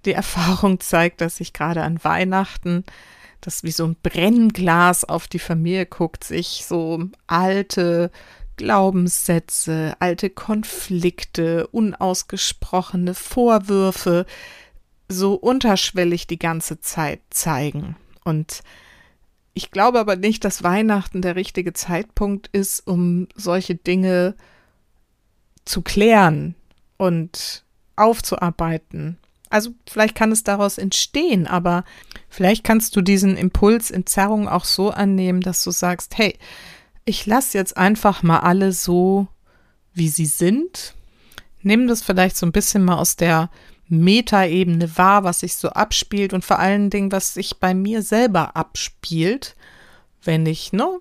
die 0.04 0.12
Erfahrung 0.12 0.80
zeigt, 0.80 1.20
dass 1.20 1.36
sich 1.36 1.52
gerade 1.52 1.82
an 1.82 2.02
Weihnachten 2.02 2.84
das 3.42 3.64
wie 3.64 3.72
so 3.72 3.84
ein 3.84 3.96
Brennglas 4.02 5.04
auf 5.04 5.26
die 5.26 5.40
Familie 5.40 5.84
guckt, 5.84 6.24
sich 6.24 6.64
so 6.66 7.04
alte 7.26 8.10
Glaubenssätze, 8.56 9.94
alte 9.98 10.30
Konflikte, 10.30 11.66
unausgesprochene 11.66 13.14
Vorwürfe 13.14 14.26
so 15.08 15.34
unterschwellig 15.34 16.26
die 16.26 16.38
ganze 16.38 16.80
Zeit 16.80 17.20
zeigen. 17.30 17.96
Und 18.24 18.62
ich 19.54 19.70
glaube 19.70 20.00
aber 20.00 20.16
nicht, 20.16 20.44
dass 20.44 20.62
Weihnachten 20.62 21.22
der 21.22 21.36
richtige 21.36 21.72
Zeitpunkt 21.72 22.48
ist, 22.52 22.86
um 22.86 23.28
solche 23.34 23.74
Dinge 23.74 24.34
zu 25.64 25.82
klären 25.82 26.54
und 26.96 27.64
aufzuarbeiten. 27.96 29.18
Also 29.50 29.70
vielleicht 29.86 30.14
kann 30.14 30.32
es 30.32 30.44
daraus 30.44 30.78
entstehen, 30.78 31.46
aber 31.46 31.84
vielleicht 32.30 32.64
kannst 32.64 32.96
du 32.96 33.02
diesen 33.02 33.36
Impuls 33.36 33.90
in 33.90 34.06
Zerrung 34.06 34.48
auch 34.48 34.64
so 34.64 34.90
annehmen, 34.90 35.42
dass 35.42 35.62
du 35.62 35.70
sagst, 35.70 36.16
hey, 36.16 36.38
ich 37.04 37.26
lasse 37.26 37.58
jetzt 37.58 37.76
einfach 37.76 38.22
mal 38.22 38.40
alle 38.40 38.72
so, 38.72 39.28
wie 39.92 40.08
sie 40.08 40.26
sind. 40.26 40.94
Nimm 41.60 41.86
das 41.86 42.02
vielleicht 42.02 42.36
so 42.36 42.46
ein 42.46 42.52
bisschen 42.52 42.82
mal 42.82 42.96
aus 42.96 43.16
der 43.16 43.50
Metaebene 43.88 44.96
wahr, 44.96 45.24
was 45.24 45.40
sich 45.40 45.56
so 45.56 45.70
abspielt 45.70 46.32
und 46.32 46.44
vor 46.44 46.58
allen 46.58 46.90
Dingen, 46.90 47.12
was 47.12 47.34
sich 47.34 47.58
bei 47.58 47.74
mir 47.74 48.02
selber 48.02 48.56
abspielt, 48.56 49.56
wenn 50.24 50.46
ich, 50.46 50.72
ne, 50.72 51.00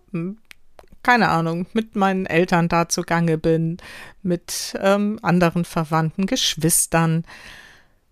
keine 1.04 1.30
Ahnung, 1.30 1.68
mit 1.74 1.96
meinen 1.96 2.26
Eltern 2.26 2.68
da 2.68 2.90
zugange 2.90 3.38
bin, 3.38 3.78
mit 4.24 4.78
ähm, 4.80 5.20
anderen 5.22 5.66
Verwandten, 5.66 6.26
Geschwistern. 6.26 7.26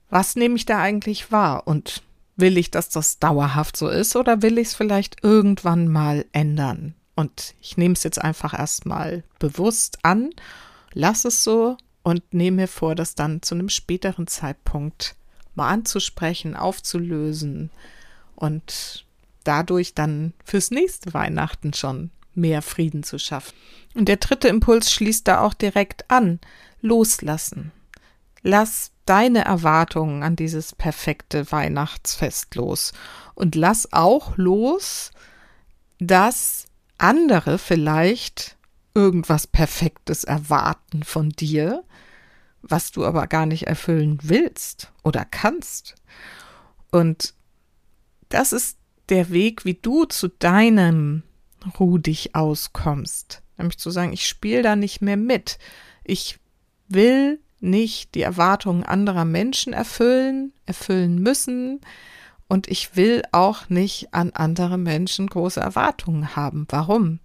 Was 0.09 0.35
nehme 0.35 0.55
ich 0.55 0.65
da 0.65 0.79
eigentlich 0.79 1.31
wahr? 1.31 1.67
Und 1.67 2.01
will 2.35 2.57
ich, 2.57 2.71
dass 2.71 2.89
das 2.89 3.19
dauerhaft 3.19 3.77
so 3.77 3.89
ist 3.89 4.15
oder 4.15 4.41
will 4.41 4.57
ich 4.57 4.69
es 4.69 4.73
vielleicht 4.73 5.23
irgendwann 5.23 5.87
mal 5.87 6.25
ändern? 6.31 6.95
Und 7.15 7.53
ich 7.61 7.77
nehme 7.77 7.93
es 7.93 8.03
jetzt 8.03 8.21
einfach 8.21 8.57
erstmal 8.57 9.23
bewusst 9.39 9.99
an, 10.03 10.29
lass 10.93 11.25
es 11.25 11.43
so 11.43 11.75
und 12.03 12.33
nehme 12.33 12.57
mir 12.63 12.67
vor, 12.67 12.95
das 12.95 13.15
dann 13.15 13.41
zu 13.41 13.55
einem 13.55 13.69
späteren 13.69 14.27
Zeitpunkt 14.27 15.15
mal 15.55 15.69
anzusprechen, 15.69 16.55
aufzulösen 16.55 17.69
und 18.35 19.05
dadurch 19.43 19.93
dann 19.93 20.33
fürs 20.43 20.71
nächste 20.71 21.13
Weihnachten 21.13 21.73
schon 21.73 22.11
mehr 22.35 22.61
Frieden 22.61 23.03
zu 23.03 23.19
schaffen. 23.19 23.53
Und 23.95 24.07
der 24.07 24.17
dritte 24.17 24.47
Impuls 24.47 24.91
schließt 24.91 25.27
da 25.27 25.41
auch 25.41 25.53
direkt 25.53 26.09
an. 26.09 26.39
Loslassen. 26.81 27.71
Lass 28.41 28.91
deine 29.05 29.43
Erwartungen 29.43 30.23
an 30.23 30.35
dieses 30.35 30.73
perfekte 30.73 31.51
Weihnachtsfest 31.51 32.55
los. 32.55 32.93
Und 33.35 33.55
lass 33.55 33.91
auch 33.91 34.37
los, 34.37 35.11
dass 35.99 36.67
andere 36.97 37.57
vielleicht 37.57 38.55
irgendwas 38.99 39.47
Perfektes 39.47 40.25
erwarten 40.25 41.03
von 41.03 41.29
dir, 41.29 41.85
was 42.61 42.91
du 42.91 43.05
aber 43.05 43.27
gar 43.27 43.45
nicht 43.45 43.67
erfüllen 43.67 44.19
willst 44.21 44.91
oder 45.03 45.23
kannst. 45.23 45.95
Und 46.91 47.33
das 48.27 48.51
ist 48.51 48.77
der 49.07 49.29
Weg, 49.29 49.63
wie 49.63 49.75
du 49.75 50.03
zu 50.03 50.27
deinem 50.27 51.23
Rudig 51.79 52.35
auskommst. 52.35 53.41
Nämlich 53.57 53.77
zu 53.77 53.89
sagen, 53.89 54.11
ich 54.11 54.27
spiele 54.27 54.63
da 54.63 54.75
nicht 54.75 55.01
mehr 55.01 55.17
mit. 55.17 55.59
Ich 56.03 56.37
will 56.89 57.39
nicht 57.61 58.15
die 58.15 58.21
Erwartungen 58.21 58.83
anderer 58.83 59.25
Menschen 59.25 59.71
erfüllen, 59.71 60.51
erfüllen 60.65 61.19
müssen. 61.19 61.79
Und 62.49 62.67
ich 62.67 62.97
will 62.97 63.23
auch 63.31 63.69
nicht 63.69 64.13
an 64.13 64.31
andere 64.33 64.77
Menschen 64.77 65.27
große 65.27 65.61
Erwartungen 65.61 66.35
haben. 66.35 66.65
Warum? 66.69 67.19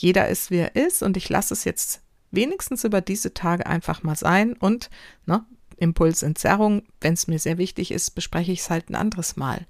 Jeder 0.00 0.28
ist, 0.28 0.50
wie 0.50 0.56
er 0.56 0.76
ist 0.76 1.02
und 1.02 1.18
ich 1.18 1.28
lasse 1.28 1.52
es 1.52 1.64
jetzt 1.64 2.00
wenigstens 2.30 2.84
über 2.84 3.02
diese 3.02 3.34
Tage 3.34 3.66
einfach 3.66 4.02
mal 4.02 4.16
sein 4.16 4.54
und 4.54 4.88
ne, 5.26 5.44
Impulsentzerrung, 5.76 6.82
wenn 7.02 7.14
es 7.14 7.26
mir 7.26 7.38
sehr 7.38 7.58
wichtig 7.58 7.90
ist, 7.90 8.14
bespreche 8.14 8.50
ich 8.50 8.60
es 8.60 8.70
halt 8.70 8.88
ein 8.88 8.94
anderes 8.94 9.36
Mal. 9.36 9.66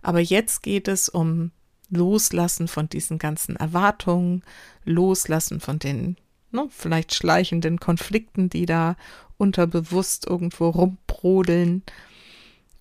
Aber 0.00 0.20
jetzt 0.20 0.62
geht 0.62 0.86
es 0.86 1.08
um 1.08 1.50
Loslassen 1.90 2.68
von 2.68 2.88
diesen 2.88 3.18
ganzen 3.18 3.56
Erwartungen, 3.56 4.44
Loslassen 4.84 5.58
von 5.58 5.80
den 5.80 6.16
ne, 6.52 6.68
vielleicht 6.70 7.12
schleichenden 7.14 7.80
Konflikten, 7.80 8.50
die 8.50 8.66
da 8.66 8.96
unterbewusst 9.36 10.28
irgendwo 10.28 10.68
rumbrodeln. 10.68 11.82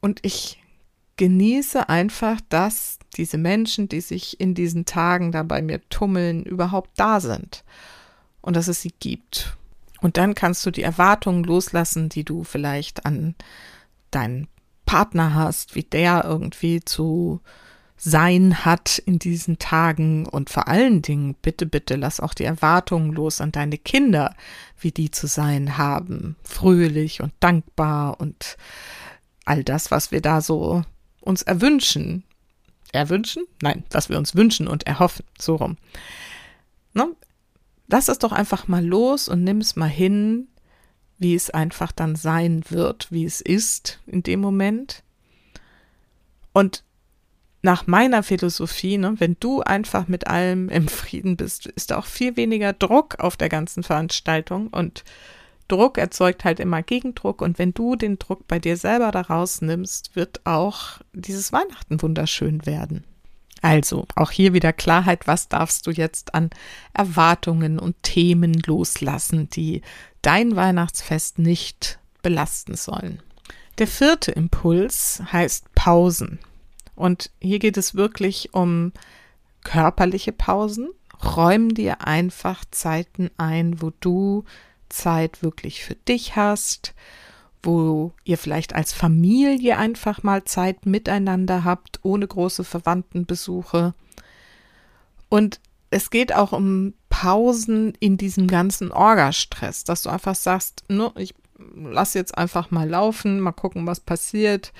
Und 0.01 0.19
ich 0.21 0.60
genieße 1.17 1.89
einfach, 1.89 2.39
dass 2.49 2.99
diese 3.17 3.37
Menschen, 3.37 3.89
die 3.89 4.01
sich 4.01 4.39
in 4.39 4.53
diesen 4.53 4.85
Tagen 4.85 5.31
da 5.31 5.43
bei 5.43 5.61
mir 5.61 5.81
tummeln, 5.89 6.43
überhaupt 6.43 6.91
da 6.95 7.19
sind 7.19 7.63
und 8.41 8.55
dass 8.55 8.67
es 8.67 8.81
sie 8.81 8.93
gibt. 8.99 9.57
Und 10.01 10.17
dann 10.17 10.33
kannst 10.33 10.65
du 10.65 10.71
die 10.71 10.81
Erwartungen 10.81 11.43
loslassen, 11.43 12.09
die 12.09 12.23
du 12.23 12.43
vielleicht 12.43 13.05
an 13.05 13.35
deinen 14.09 14.47
Partner 14.85 15.35
hast, 15.35 15.75
wie 15.75 15.83
der 15.83 16.25
irgendwie 16.25 16.83
zu 16.83 17.39
sein 18.03 18.65
hat 18.65 18.97
in 18.97 19.19
diesen 19.19 19.59
Tagen 19.59 20.25
und 20.25 20.49
vor 20.49 20.67
allen 20.67 21.03
Dingen, 21.03 21.35
bitte, 21.39 21.67
bitte, 21.67 21.95
lass 21.95 22.19
auch 22.19 22.33
die 22.33 22.45
Erwartungen 22.45 23.13
los 23.13 23.41
an 23.41 23.51
deine 23.51 23.77
Kinder, 23.77 24.33
wie 24.79 24.91
die 24.91 25.11
zu 25.11 25.27
sein 25.27 25.77
haben, 25.77 26.35
fröhlich 26.43 27.21
und 27.21 27.31
dankbar 27.39 28.19
und 28.19 28.57
all 29.45 29.63
das, 29.63 29.91
was 29.91 30.11
wir 30.11 30.21
da 30.21 30.41
so 30.41 30.83
uns 31.21 31.41
erwünschen. 31.41 32.23
Erwünschen? 32.91 33.45
Nein, 33.61 33.83
was 33.91 34.09
wir 34.09 34.17
uns 34.17 34.35
wünschen 34.35 34.67
und 34.67 34.85
erhoffen, 34.85 35.25
so 35.39 35.55
rum. 35.55 35.77
Ne? 36.93 37.07
Lass 37.87 38.09
es 38.09 38.19
doch 38.19 38.31
einfach 38.31 38.67
mal 38.67 38.85
los 38.85 39.29
und 39.29 39.43
nimm 39.43 39.59
es 39.59 39.75
mal 39.75 39.87
hin, 39.87 40.47
wie 41.17 41.35
es 41.35 41.49
einfach 41.49 41.91
dann 41.91 42.15
sein 42.15 42.63
wird, 42.69 43.11
wie 43.11 43.25
es 43.25 43.41
ist 43.41 43.99
in 44.07 44.23
dem 44.23 44.39
Moment. 44.41 45.03
Und 46.51 46.83
nach 47.61 47.85
meiner 47.85 48.23
Philosophie, 48.23 48.97
ne, 48.97 49.15
wenn 49.19 49.37
du 49.39 49.61
einfach 49.61 50.07
mit 50.07 50.27
allem 50.27 50.69
im 50.69 50.87
Frieden 50.87 51.37
bist, 51.37 51.67
ist 51.67 51.93
auch 51.93 52.05
viel 52.05 52.35
weniger 52.37 52.73
Druck 52.73 53.19
auf 53.19 53.37
der 53.37 53.49
ganzen 53.49 53.83
Veranstaltung 53.83 54.67
und 54.67 55.03
Druck 55.71 55.97
erzeugt 55.97 56.43
halt 56.43 56.59
immer 56.59 56.83
Gegendruck 56.83 57.41
und 57.41 57.57
wenn 57.57 57.73
du 57.73 57.95
den 57.95 58.19
Druck 58.19 58.47
bei 58.47 58.59
dir 58.59 58.75
selber 58.75 59.11
da 59.11 59.21
rausnimmst, 59.21 60.15
wird 60.15 60.41
auch 60.45 60.99
dieses 61.13 61.53
Weihnachten 61.53 62.01
wunderschön 62.01 62.65
werden. 62.65 63.05
Also, 63.61 64.07
auch 64.15 64.31
hier 64.31 64.53
wieder 64.53 64.73
Klarheit, 64.73 65.27
was 65.27 65.47
darfst 65.47 65.85
du 65.85 65.91
jetzt 65.91 66.33
an 66.33 66.49
Erwartungen 66.93 67.79
und 67.79 67.95
Themen 68.01 68.53
loslassen, 68.65 69.49
die 69.51 69.81
dein 70.23 70.55
Weihnachtsfest 70.55 71.37
nicht 71.39 71.99
belasten 72.23 72.75
sollen. 72.75 73.21
Der 73.77 73.87
vierte 73.87 74.31
Impuls 74.31 75.21
heißt 75.31 75.73
Pausen. 75.75 76.39
Und 76.95 77.31
hier 77.39 77.59
geht 77.59 77.77
es 77.77 77.95
wirklich 77.95 78.53
um 78.53 78.91
körperliche 79.63 80.31
Pausen. 80.31 80.89
Räum 81.23 81.73
dir 81.73 82.05
einfach 82.05 82.65
Zeiten 82.71 83.29
ein, 83.37 83.81
wo 83.81 83.91
du 83.99 84.43
Zeit 84.91 85.43
wirklich 85.43 85.83
für 85.83 85.95
dich 85.95 86.35
hast, 86.35 86.93
wo 87.63 88.13
ihr 88.23 88.37
vielleicht 88.37 88.73
als 88.73 88.93
Familie 88.93 89.77
einfach 89.77 90.23
mal 90.23 90.43
Zeit 90.43 90.85
miteinander 90.85 91.63
habt, 91.63 91.99
ohne 92.03 92.27
große 92.27 92.63
Verwandtenbesuche. 92.63 93.93
Und 95.29 95.59
es 95.91 96.09
geht 96.09 96.33
auch 96.33 96.51
um 96.53 96.93
Pausen 97.09 97.93
in 97.99 98.17
diesem 98.17 98.47
ganzen 98.47 98.91
Orgastress, 98.91 99.83
dass 99.83 100.03
du 100.03 100.09
einfach 100.09 100.35
sagst, 100.35 100.83
ne, 100.87 101.11
ich 101.17 101.35
lass 101.75 102.13
jetzt 102.13 102.37
einfach 102.37 102.71
mal 102.71 102.89
laufen, 102.89 103.39
mal 103.39 103.51
gucken, 103.51 103.85
was 103.85 103.99
passiert. 103.99 104.73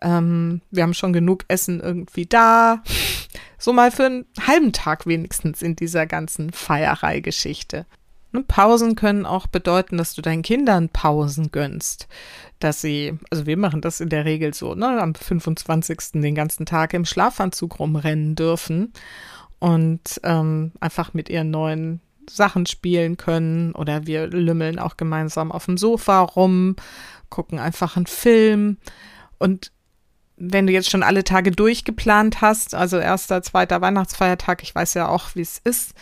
Ähm, 0.00 0.62
wir 0.70 0.82
haben 0.82 0.94
schon 0.94 1.12
genug 1.12 1.44
Essen 1.48 1.80
irgendwie 1.80 2.26
da. 2.26 2.82
So 3.58 3.72
mal 3.72 3.90
für 3.90 4.06
einen 4.06 4.26
halben 4.46 4.72
Tag 4.72 5.06
wenigstens 5.06 5.62
in 5.62 5.76
dieser 5.76 6.06
ganzen 6.06 6.52
Feierei-Geschichte. 6.52 7.86
Ne, 8.34 8.42
Pausen 8.42 8.96
können 8.96 9.26
auch 9.26 9.46
bedeuten, 9.46 9.96
dass 9.96 10.14
du 10.14 10.20
deinen 10.20 10.42
Kindern 10.42 10.88
Pausen 10.88 11.52
gönnst. 11.52 12.08
Dass 12.58 12.80
sie, 12.80 13.16
also 13.30 13.46
wir 13.46 13.56
machen 13.56 13.80
das 13.80 14.00
in 14.00 14.08
der 14.08 14.24
Regel 14.24 14.52
so, 14.52 14.74
ne, 14.74 15.00
am 15.00 15.14
25. 15.14 16.20
den 16.20 16.34
ganzen 16.34 16.66
Tag 16.66 16.94
im 16.94 17.04
Schlafanzug 17.04 17.78
rumrennen 17.78 18.34
dürfen 18.34 18.92
und 19.60 20.20
ähm, 20.24 20.72
einfach 20.80 21.14
mit 21.14 21.28
ihren 21.28 21.50
neuen 21.50 22.00
Sachen 22.28 22.66
spielen 22.66 23.16
können. 23.16 23.72
Oder 23.72 24.06
wir 24.08 24.26
lümmeln 24.26 24.80
auch 24.80 24.96
gemeinsam 24.96 25.52
auf 25.52 25.66
dem 25.66 25.78
Sofa 25.78 26.20
rum, 26.20 26.74
gucken 27.30 27.60
einfach 27.60 27.96
einen 27.96 28.06
Film. 28.06 28.78
Und 29.38 29.70
wenn 30.36 30.66
du 30.66 30.72
jetzt 30.72 30.90
schon 30.90 31.04
alle 31.04 31.22
Tage 31.22 31.52
durchgeplant 31.52 32.40
hast, 32.40 32.74
also 32.74 32.98
erster, 32.98 33.42
zweiter 33.42 33.80
Weihnachtsfeiertag, 33.80 34.64
ich 34.64 34.74
weiß 34.74 34.94
ja 34.94 35.08
auch, 35.08 35.36
wie 35.36 35.42
es 35.42 35.58
ist, 35.58 35.94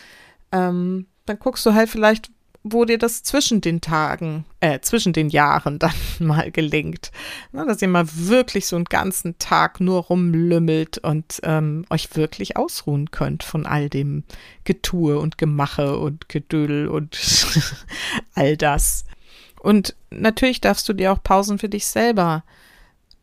ähm, 0.51 1.05
dann 1.25 1.39
guckst 1.39 1.65
du 1.65 1.73
halt 1.73 1.89
vielleicht, 1.89 2.31
wo 2.63 2.85
dir 2.85 2.97
das 2.97 3.23
zwischen 3.23 3.59
den 3.59 3.81
Tagen, 3.81 4.45
äh, 4.61 4.79
zwischen 4.79 5.11
den 5.11 5.29
Jahren 5.29 5.79
dann 5.79 5.93
mal 6.19 6.51
gelingt. 6.51 7.11
Na, 7.51 7.65
dass 7.65 7.81
ihr 7.81 7.87
mal 7.87 8.07
wirklich 8.07 8.67
so 8.67 8.75
einen 8.75 8.85
ganzen 8.85 9.37
Tag 9.37 9.79
nur 9.79 10.03
rumlümmelt 10.03 10.99
und 10.99 11.39
ähm, 11.43 11.85
euch 11.89 12.15
wirklich 12.15 12.57
ausruhen 12.57 13.11
könnt 13.11 13.43
von 13.43 13.65
all 13.65 13.89
dem 13.89 14.23
Getue 14.63 15.19
und 15.19 15.37
Gemache 15.37 15.97
und 15.97 16.29
Gedödel 16.29 16.87
und 16.87 17.17
all 18.35 18.57
das. 18.57 19.05
Und 19.59 19.95
natürlich 20.09 20.61
darfst 20.61 20.87
du 20.89 20.93
dir 20.93 21.11
auch 21.11 21.23
Pausen 21.23 21.59
für 21.59 21.69
dich 21.69 21.85
selber 21.85 22.43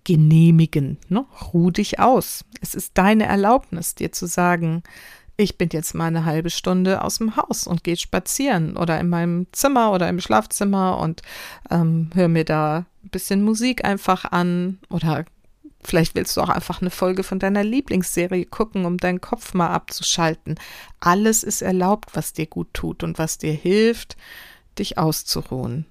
genehmigen. 0.05 0.99
Ne? 1.09 1.27
Ruh 1.53 1.71
dich 1.71 1.99
aus. 1.99 2.45
Es 2.61 2.75
ist 2.75 2.97
deine 2.97 3.27
Erlaubnis, 3.27 3.95
dir 3.95 4.13
zu 4.13 4.27
sagen, 4.27 4.83
ich 5.41 5.59
bin 5.59 5.71
jetzt 5.73 5.95
mal 5.95 6.07
eine 6.07 6.25
halbe 6.25 6.51
Stunde 6.51 7.03
aus 7.03 7.19
dem 7.19 7.37
Haus 7.37 7.67
und 7.67 7.85
gehe 7.85 7.97
spazieren 7.97 8.77
oder 8.77 9.01
in 9.01 9.09
meinem 9.09 9.47
Zimmer 9.53 9.93
oder 9.93 10.09
im 10.09 10.21
Schlafzimmer 10.21 10.99
und 10.99 11.23
ähm, 11.71 12.11
höre 12.15 12.29
mir 12.29 12.45
da 12.45 12.87
ein 13.05 13.11
bisschen 13.11 13.43
Musik 13.43 13.85
einfach 13.85 14.25
an 14.25 14.79
oder 14.91 15.25
vielleicht 15.83 16.15
willst 16.15 16.37
du 16.37 16.43
auch 16.43 16.51
einfach 16.51 16.81
eine 16.81 16.91
Folge 16.91 17.23
von 17.23 17.39
deiner 17.39 17.65
Lieblingsserie 17.65 18.45
gucken, 18.45 18.85
um 18.85 18.99
deinen 18.99 19.21
Kopf 19.21 19.55
mal 19.55 19.69
abzuschalten. 19.69 20.59
Alles 21.01 21.43
ist 21.43 21.63
erlaubt, 21.63 22.11
was 22.15 22.33
dir 22.33 22.47
gut 22.47 22.69
tut 22.75 23.03
und 23.03 23.19
was 23.19 23.39
dir 23.39 23.53
hilft, 23.53 24.17
dich 24.79 24.99
auszuruhen. 24.99 25.87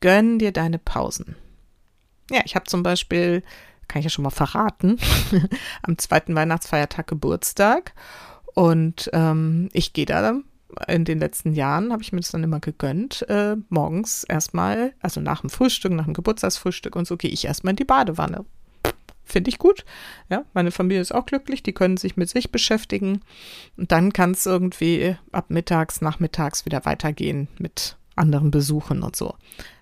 Gönn 0.00 0.38
dir 0.38 0.52
deine 0.52 0.78
Pausen. 0.78 1.34
Ja, 2.30 2.42
ich 2.44 2.54
habe 2.54 2.66
zum 2.66 2.82
Beispiel 2.82 3.42
kann 3.88 4.00
ich 4.00 4.04
ja 4.04 4.10
schon 4.10 4.24
mal 4.24 4.30
verraten, 4.30 4.98
am 5.82 5.98
zweiten 5.98 6.34
Weihnachtsfeiertag 6.34 7.06
Geburtstag. 7.06 7.94
Und 8.54 9.10
ähm, 9.12 9.68
ich 9.72 9.92
gehe 9.92 10.06
da 10.06 10.34
in 10.88 11.04
den 11.04 11.18
letzten 11.18 11.52
Jahren, 11.52 11.92
habe 11.92 12.02
ich 12.02 12.12
mir 12.12 12.20
das 12.20 12.30
dann 12.30 12.44
immer 12.44 12.60
gegönnt, 12.60 13.28
äh, 13.28 13.56
morgens 13.68 14.24
erstmal, 14.24 14.92
also 15.00 15.20
nach 15.20 15.40
dem 15.40 15.50
Frühstück, 15.50 15.92
nach 15.92 16.04
dem 16.04 16.14
Geburtstagsfrühstück 16.14 16.96
und 16.96 17.06
so, 17.06 17.16
gehe 17.16 17.30
ich 17.30 17.44
erstmal 17.44 17.72
in 17.72 17.76
die 17.76 17.84
Badewanne. 17.84 18.44
Finde 19.24 19.48
ich 19.48 19.58
gut. 19.58 19.84
Ja, 20.28 20.44
meine 20.52 20.70
Familie 20.70 21.00
ist 21.00 21.14
auch 21.14 21.24
glücklich, 21.24 21.62
die 21.62 21.72
können 21.72 21.96
sich 21.96 22.16
mit 22.16 22.28
sich 22.28 22.52
beschäftigen. 22.52 23.22
Und 23.76 23.90
dann 23.90 24.12
kann 24.12 24.32
es 24.32 24.44
irgendwie 24.44 25.16
ab 25.32 25.46
mittags, 25.48 26.02
nachmittags 26.02 26.66
wieder 26.66 26.84
weitergehen 26.84 27.48
mit 27.58 27.96
anderen 28.16 28.50
Besuchen 28.50 29.02
und 29.02 29.16
so. 29.16 29.34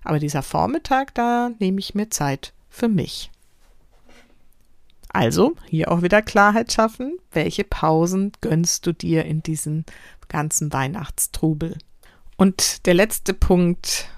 Aber 0.05 0.21
dieser 0.21 0.43
Vormittag, 0.43 1.15
da 1.15 1.51
nehme 1.59 1.81
ich 1.81 1.95
mir 1.95 2.09
Zeit 2.09 2.53
für 2.71 2.89
mich. 2.89 3.32
Also 5.13 5.55
hier 5.69 5.91
auch 5.91 6.03
wieder 6.03 6.23
Klarheit 6.23 6.73
schaffen. 6.73 7.19
Welche 7.33 7.65
Pausen 7.65 8.33
gönnst 8.41 8.87
du 8.87 8.93
dir 8.93 9.25
in 9.25 9.43
diesem 9.43 9.85
ganzen 10.29 10.73
Weihnachtstrubel? 10.73 11.77
Und 12.37 12.87
der 12.87 12.95
letzte 12.95 13.35
Punkt, 13.35 14.09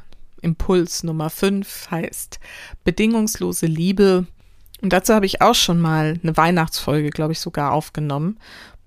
Impuls 0.40 1.02
Nummer 1.02 1.30
5, 1.30 1.90
heißt 1.90 2.38
bedingungslose 2.84 3.66
Liebe. 3.66 4.26
Und 4.82 4.92
dazu 4.92 5.14
habe 5.14 5.26
ich 5.26 5.42
auch 5.42 5.54
schon 5.54 5.80
mal 5.80 6.18
eine 6.22 6.36
Weihnachtsfolge, 6.36 7.10
glaube 7.10 7.32
ich, 7.32 7.40
sogar 7.40 7.72
aufgenommen 7.72 8.38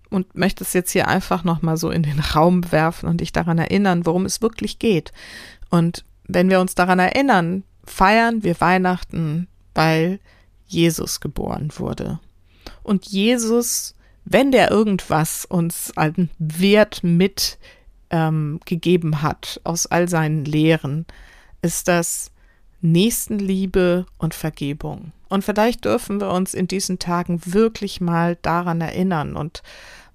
und 0.10 0.36
möchte 0.36 0.64
es 0.64 0.74
jetzt 0.74 0.92
hier 0.92 1.08
einfach 1.08 1.44
nochmal 1.44 1.78
so 1.78 1.90
in 1.90 2.04
den 2.04 2.20
Raum 2.20 2.72
werfen 2.72 3.10
und 3.10 3.22
dich 3.22 3.34
daran 3.34 3.58
erinnern, 3.58 4.06
worum 4.06 4.26
es 4.26 4.42
wirklich 4.42 4.80
geht. 4.80 5.12
Und 5.70 6.06
wenn 6.24 6.50
wir 6.50 6.62
uns 6.62 6.76
daran 6.76 7.00
erinnern, 7.00 7.64
feiern 7.86 8.44
wir 8.44 8.60
Weihnachten, 8.62 9.48
weil 9.74 10.20
Jesus 10.68 11.20
geboren 11.20 11.70
wurde. 11.78 12.20
Und 12.84 13.06
Jesus, 13.08 13.96
wenn 14.26 14.52
der 14.52 14.72
irgendwas 14.72 15.46
uns 15.46 15.92
an 15.96 16.30
Wert 16.38 17.04
mit 17.04 17.58
ähm, 18.10 18.60
gegeben 18.66 19.22
hat 19.22 19.60
aus 19.64 19.86
all 19.88 20.08
seinen 20.08 20.46
Lehren, 20.46 21.06
ist 21.62 21.88
das 21.88 22.32
Nächstenliebe 22.82 24.06
und 24.18 24.34
Vergebung. 24.34 25.12
Und 25.30 25.44
vielleicht 25.44 25.86
dürfen 25.86 26.22
wir 26.22 26.32
uns 26.32 26.54
in 26.54 26.68
diesen 26.68 27.00
Tagen 27.00 27.42
wirklich 27.46 28.00
mal 28.00 28.38
daran 28.42 28.82
erinnern 28.82 29.36
und 29.36 29.62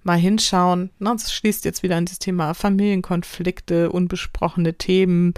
mal 0.04 0.18
hinschauen. 0.18 0.90
Na, 0.98 1.12
das 1.12 1.32
schließt 1.32 1.64
jetzt 1.64 1.82
wieder 1.82 1.96
an 1.96 2.06
das 2.06 2.18
Thema 2.18 2.54
Familienkonflikte, 2.54 3.90
unbesprochene 3.90 4.74
Themen, 4.74 5.34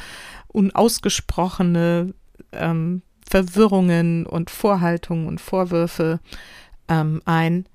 unausgesprochene 0.48 2.14
ähm, 2.52 3.02
Verwirrungen 3.28 4.26
und 4.26 4.50
Vorhaltungen 4.50 5.26
und 5.26 5.40
Vorwürfe 5.40 6.20
ähm, 6.88 7.22
ein, 7.24 7.66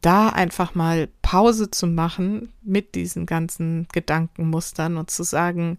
da 0.00 0.30
einfach 0.30 0.74
mal 0.74 1.08
Pause 1.22 1.70
zu 1.70 1.86
machen 1.86 2.52
mit 2.62 2.94
diesen 2.94 3.26
ganzen 3.26 3.86
Gedankenmustern 3.92 4.96
und 4.96 5.10
zu 5.10 5.22
sagen, 5.22 5.78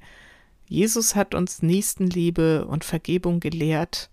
Jesus 0.68 1.16
hat 1.16 1.36
uns 1.36 1.62
Nächstenliebe 1.62 2.66
und 2.66 2.86
Vergebung 2.86 3.40
gelehrt. 3.40 4.10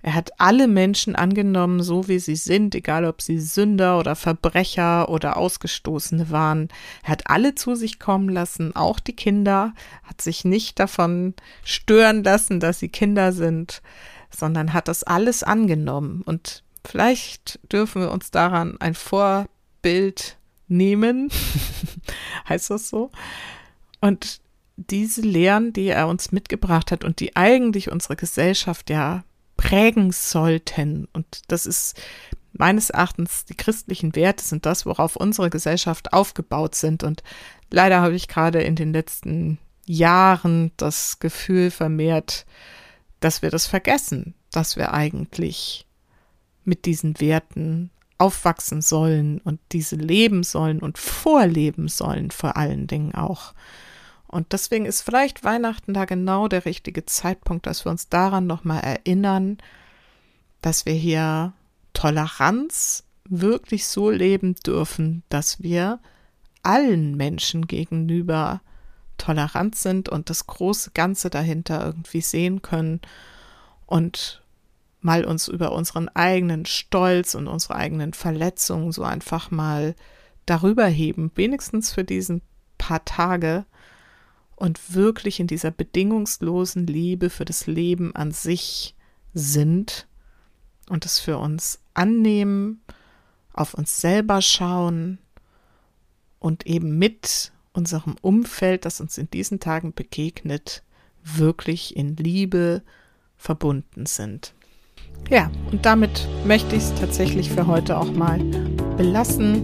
Er 0.00 0.14
hat 0.14 0.30
alle 0.38 0.68
Menschen 0.68 1.16
angenommen, 1.16 1.82
so 1.82 2.06
wie 2.06 2.20
sie 2.20 2.36
sind, 2.36 2.74
egal 2.76 3.04
ob 3.04 3.20
sie 3.20 3.40
Sünder 3.40 3.98
oder 3.98 4.14
Verbrecher 4.14 5.08
oder 5.08 5.36
Ausgestoßene 5.36 6.30
waren. 6.30 6.68
Er 7.02 7.10
hat 7.10 7.28
alle 7.28 7.56
zu 7.56 7.74
sich 7.74 7.98
kommen 7.98 8.28
lassen, 8.28 8.76
auch 8.76 9.00
die 9.00 9.16
Kinder, 9.16 9.74
hat 10.04 10.20
sich 10.20 10.44
nicht 10.44 10.78
davon 10.78 11.34
stören 11.64 12.22
lassen, 12.22 12.60
dass 12.60 12.78
sie 12.78 12.90
Kinder 12.90 13.32
sind 13.32 13.82
sondern 14.30 14.72
hat 14.72 14.88
das 14.88 15.02
alles 15.02 15.42
angenommen 15.42 16.22
und 16.22 16.62
Vielleicht 16.88 17.60
dürfen 17.70 18.00
wir 18.00 18.10
uns 18.10 18.30
daran 18.30 18.76
ein 18.80 18.94
Vorbild 18.94 20.38
nehmen, 20.68 21.30
heißt 22.48 22.70
das 22.70 22.88
so? 22.88 23.10
Und 24.00 24.40
diese 24.76 25.22
Lehren, 25.22 25.72
die 25.74 25.88
er 25.88 26.08
uns 26.08 26.32
mitgebracht 26.32 26.90
hat 26.90 27.04
und 27.04 27.20
die 27.20 27.36
eigentlich 27.36 27.90
unsere 27.90 28.16
Gesellschaft 28.16 28.90
ja 28.90 29.24
prägen 29.56 30.12
sollten, 30.12 31.08
und 31.12 31.42
das 31.48 31.66
ist 31.66 32.00
meines 32.52 32.88
Erachtens 32.88 33.44
die 33.44 33.56
christlichen 33.56 34.16
Werte 34.16 34.44
sind 34.44 34.64
das, 34.64 34.86
worauf 34.86 35.16
unsere 35.16 35.50
Gesellschaft 35.50 36.14
aufgebaut 36.14 36.74
sind. 36.74 37.02
Und 37.02 37.22
leider 37.70 38.00
habe 38.00 38.14
ich 38.14 38.28
gerade 38.28 38.62
in 38.62 38.76
den 38.76 38.92
letzten 38.94 39.58
Jahren 39.84 40.70
das 40.76 41.18
Gefühl 41.18 41.70
vermehrt, 41.70 42.46
dass 43.20 43.42
wir 43.42 43.50
das 43.50 43.66
vergessen, 43.66 44.34
dass 44.52 44.76
wir 44.76 44.92
eigentlich 44.92 45.86
mit 46.64 46.84
diesen 46.84 47.20
Werten 47.20 47.90
aufwachsen 48.18 48.82
sollen 48.82 49.40
und 49.40 49.60
diese 49.72 49.96
leben 49.96 50.42
sollen 50.42 50.80
und 50.80 50.98
vorleben 50.98 51.88
sollen, 51.88 52.30
vor 52.30 52.56
allen 52.56 52.86
Dingen 52.86 53.14
auch. 53.14 53.54
Und 54.26 54.52
deswegen 54.52 54.84
ist 54.84 55.02
vielleicht 55.02 55.44
Weihnachten 55.44 55.94
da 55.94 56.04
genau 56.04 56.48
der 56.48 56.64
richtige 56.64 57.06
Zeitpunkt, 57.06 57.66
dass 57.66 57.86
wir 57.86 57.90
uns 57.90 58.08
daran 58.08 58.46
nochmal 58.46 58.80
erinnern, 58.80 59.58
dass 60.60 60.84
wir 60.84 60.92
hier 60.92 61.54
Toleranz 61.94 63.04
wirklich 63.24 63.86
so 63.86 64.10
leben 64.10 64.54
dürfen, 64.66 65.22
dass 65.28 65.62
wir 65.62 66.00
allen 66.62 67.16
Menschen 67.16 67.66
gegenüber 67.66 68.60
tolerant 69.18 69.74
sind 69.74 70.08
und 70.08 70.30
das 70.30 70.46
große 70.46 70.92
Ganze 70.92 71.30
dahinter 71.30 71.84
irgendwie 71.84 72.20
sehen 72.20 72.62
können 72.62 73.00
und 73.86 74.42
mal 75.00 75.24
uns 75.24 75.48
über 75.48 75.72
unseren 75.72 76.08
eigenen 76.08 76.66
Stolz 76.66 77.34
und 77.34 77.46
unsere 77.46 77.76
eigenen 77.76 78.14
Verletzungen 78.14 78.92
so 78.92 79.02
einfach 79.02 79.50
mal 79.50 79.94
darüber 80.46 80.86
heben, 80.86 81.30
wenigstens 81.34 81.92
für 81.92 82.04
diesen 82.04 82.42
paar 82.78 83.04
Tage 83.04 83.66
und 84.56 84.94
wirklich 84.94 85.40
in 85.40 85.46
dieser 85.46 85.70
bedingungslosen 85.70 86.86
Liebe 86.86 87.30
für 87.30 87.44
das 87.44 87.66
Leben 87.66 88.14
an 88.16 88.32
sich 88.32 88.96
sind 89.34 90.06
und 90.88 91.04
es 91.04 91.20
für 91.20 91.38
uns 91.38 91.80
annehmen, 91.94 92.82
auf 93.52 93.74
uns 93.74 94.00
selber 94.00 94.42
schauen 94.42 95.18
und 96.38 96.66
eben 96.66 96.98
mit 96.98 97.52
unserem 97.78 98.16
Umfeld, 98.20 98.84
das 98.84 99.00
uns 99.00 99.16
in 99.16 99.30
diesen 99.30 99.60
Tagen 99.60 99.94
begegnet, 99.94 100.82
wirklich 101.22 101.96
in 101.96 102.16
Liebe 102.16 102.82
verbunden 103.36 104.04
sind. 104.04 104.52
Ja, 105.30 105.50
und 105.70 105.86
damit 105.86 106.26
möchte 106.44 106.74
ich 106.74 106.82
es 106.82 106.94
tatsächlich 106.96 107.50
für 107.50 107.66
heute 107.66 107.96
auch 107.96 108.10
mal 108.10 108.38
belassen. 108.96 109.62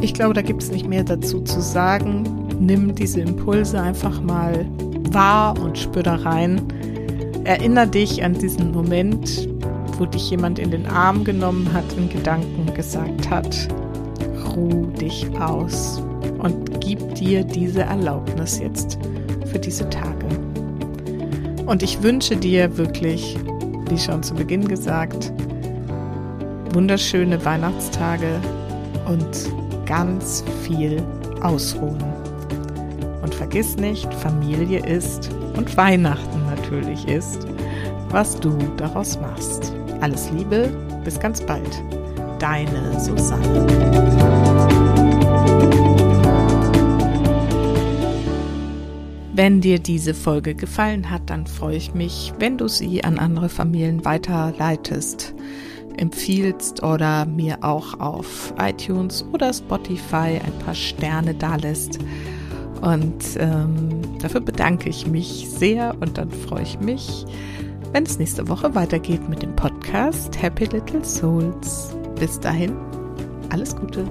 Ich 0.00 0.14
glaube, 0.14 0.34
da 0.34 0.42
gibt 0.42 0.62
es 0.62 0.72
nicht 0.72 0.88
mehr 0.88 1.04
dazu 1.04 1.42
zu 1.42 1.62
sagen. 1.62 2.48
Nimm 2.58 2.94
diese 2.94 3.20
Impulse 3.20 3.80
einfach 3.80 4.20
mal 4.20 4.66
wahr 5.12 5.56
und 5.60 5.78
spür 5.78 6.02
da 6.02 6.16
rein. 6.16 6.60
Erinner 7.44 7.86
dich 7.86 8.24
an 8.24 8.34
diesen 8.34 8.72
Moment, 8.72 9.48
wo 9.98 10.06
dich 10.06 10.28
jemand 10.30 10.58
in 10.58 10.72
den 10.72 10.86
Arm 10.86 11.22
genommen 11.22 11.72
hat, 11.72 11.84
in 11.96 12.08
Gedanken 12.08 12.74
gesagt 12.74 13.30
hat, 13.30 13.68
ruh 14.56 14.86
dich 14.92 15.28
aus 15.38 16.02
und 16.42 16.80
gib 16.80 17.14
dir 17.14 17.44
diese 17.44 17.82
Erlaubnis 17.82 18.58
jetzt 18.58 18.98
für 19.46 19.58
diese 19.58 19.88
Tage. 19.88 20.26
Und 21.66 21.82
ich 21.82 22.02
wünsche 22.02 22.36
dir 22.36 22.76
wirklich, 22.76 23.38
wie 23.88 23.98
schon 23.98 24.22
zu 24.22 24.34
Beginn 24.34 24.66
gesagt, 24.66 25.32
wunderschöne 26.72 27.44
Weihnachtstage 27.44 28.40
und 29.06 29.86
ganz 29.86 30.42
viel 30.64 31.02
Ausruhen. 31.42 32.02
Und 33.22 33.34
vergiss 33.34 33.76
nicht, 33.76 34.12
Familie 34.14 34.84
ist 34.84 35.30
und 35.56 35.76
Weihnachten 35.76 36.46
natürlich 36.50 37.06
ist, 37.06 37.46
was 38.08 38.38
du 38.40 38.56
daraus 38.76 39.18
machst. 39.20 39.72
Alles 40.00 40.30
Liebe, 40.32 40.70
bis 41.04 41.20
ganz 41.20 41.40
bald. 41.40 41.82
Deine 42.40 42.98
Susanne. 42.98 44.81
Wenn 49.42 49.60
dir 49.60 49.80
diese 49.80 50.14
Folge 50.14 50.54
gefallen 50.54 51.10
hat, 51.10 51.22
dann 51.28 51.48
freue 51.48 51.74
ich 51.74 51.94
mich, 51.94 52.32
wenn 52.38 52.58
du 52.58 52.68
sie 52.68 53.02
an 53.02 53.18
andere 53.18 53.48
Familien 53.48 54.04
weiterleitest, 54.04 55.34
empfiehlst 55.96 56.84
oder 56.84 57.26
mir 57.26 57.58
auch 57.62 57.98
auf 57.98 58.54
iTunes 58.56 59.26
oder 59.32 59.52
Spotify 59.52 60.38
ein 60.46 60.56
paar 60.64 60.76
Sterne 60.76 61.34
dalässt. 61.34 61.98
Und 62.82 63.36
ähm, 63.40 64.02
dafür 64.20 64.42
bedanke 64.42 64.88
ich 64.88 65.08
mich 65.08 65.48
sehr 65.50 65.96
und 65.98 66.18
dann 66.18 66.30
freue 66.30 66.62
ich 66.62 66.78
mich, 66.78 67.24
wenn 67.90 68.04
es 68.04 68.20
nächste 68.20 68.46
Woche 68.46 68.76
weitergeht 68.76 69.28
mit 69.28 69.42
dem 69.42 69.56
Podcast 69.56 70.40
Happy 70.40 70.66
Little 70.66 71.04
Souls. 71.04 71.96
Bis 72.14 72.38
dahin, 72.38 72.76
alles 73.50 73.74
Gute. 73.74 74.04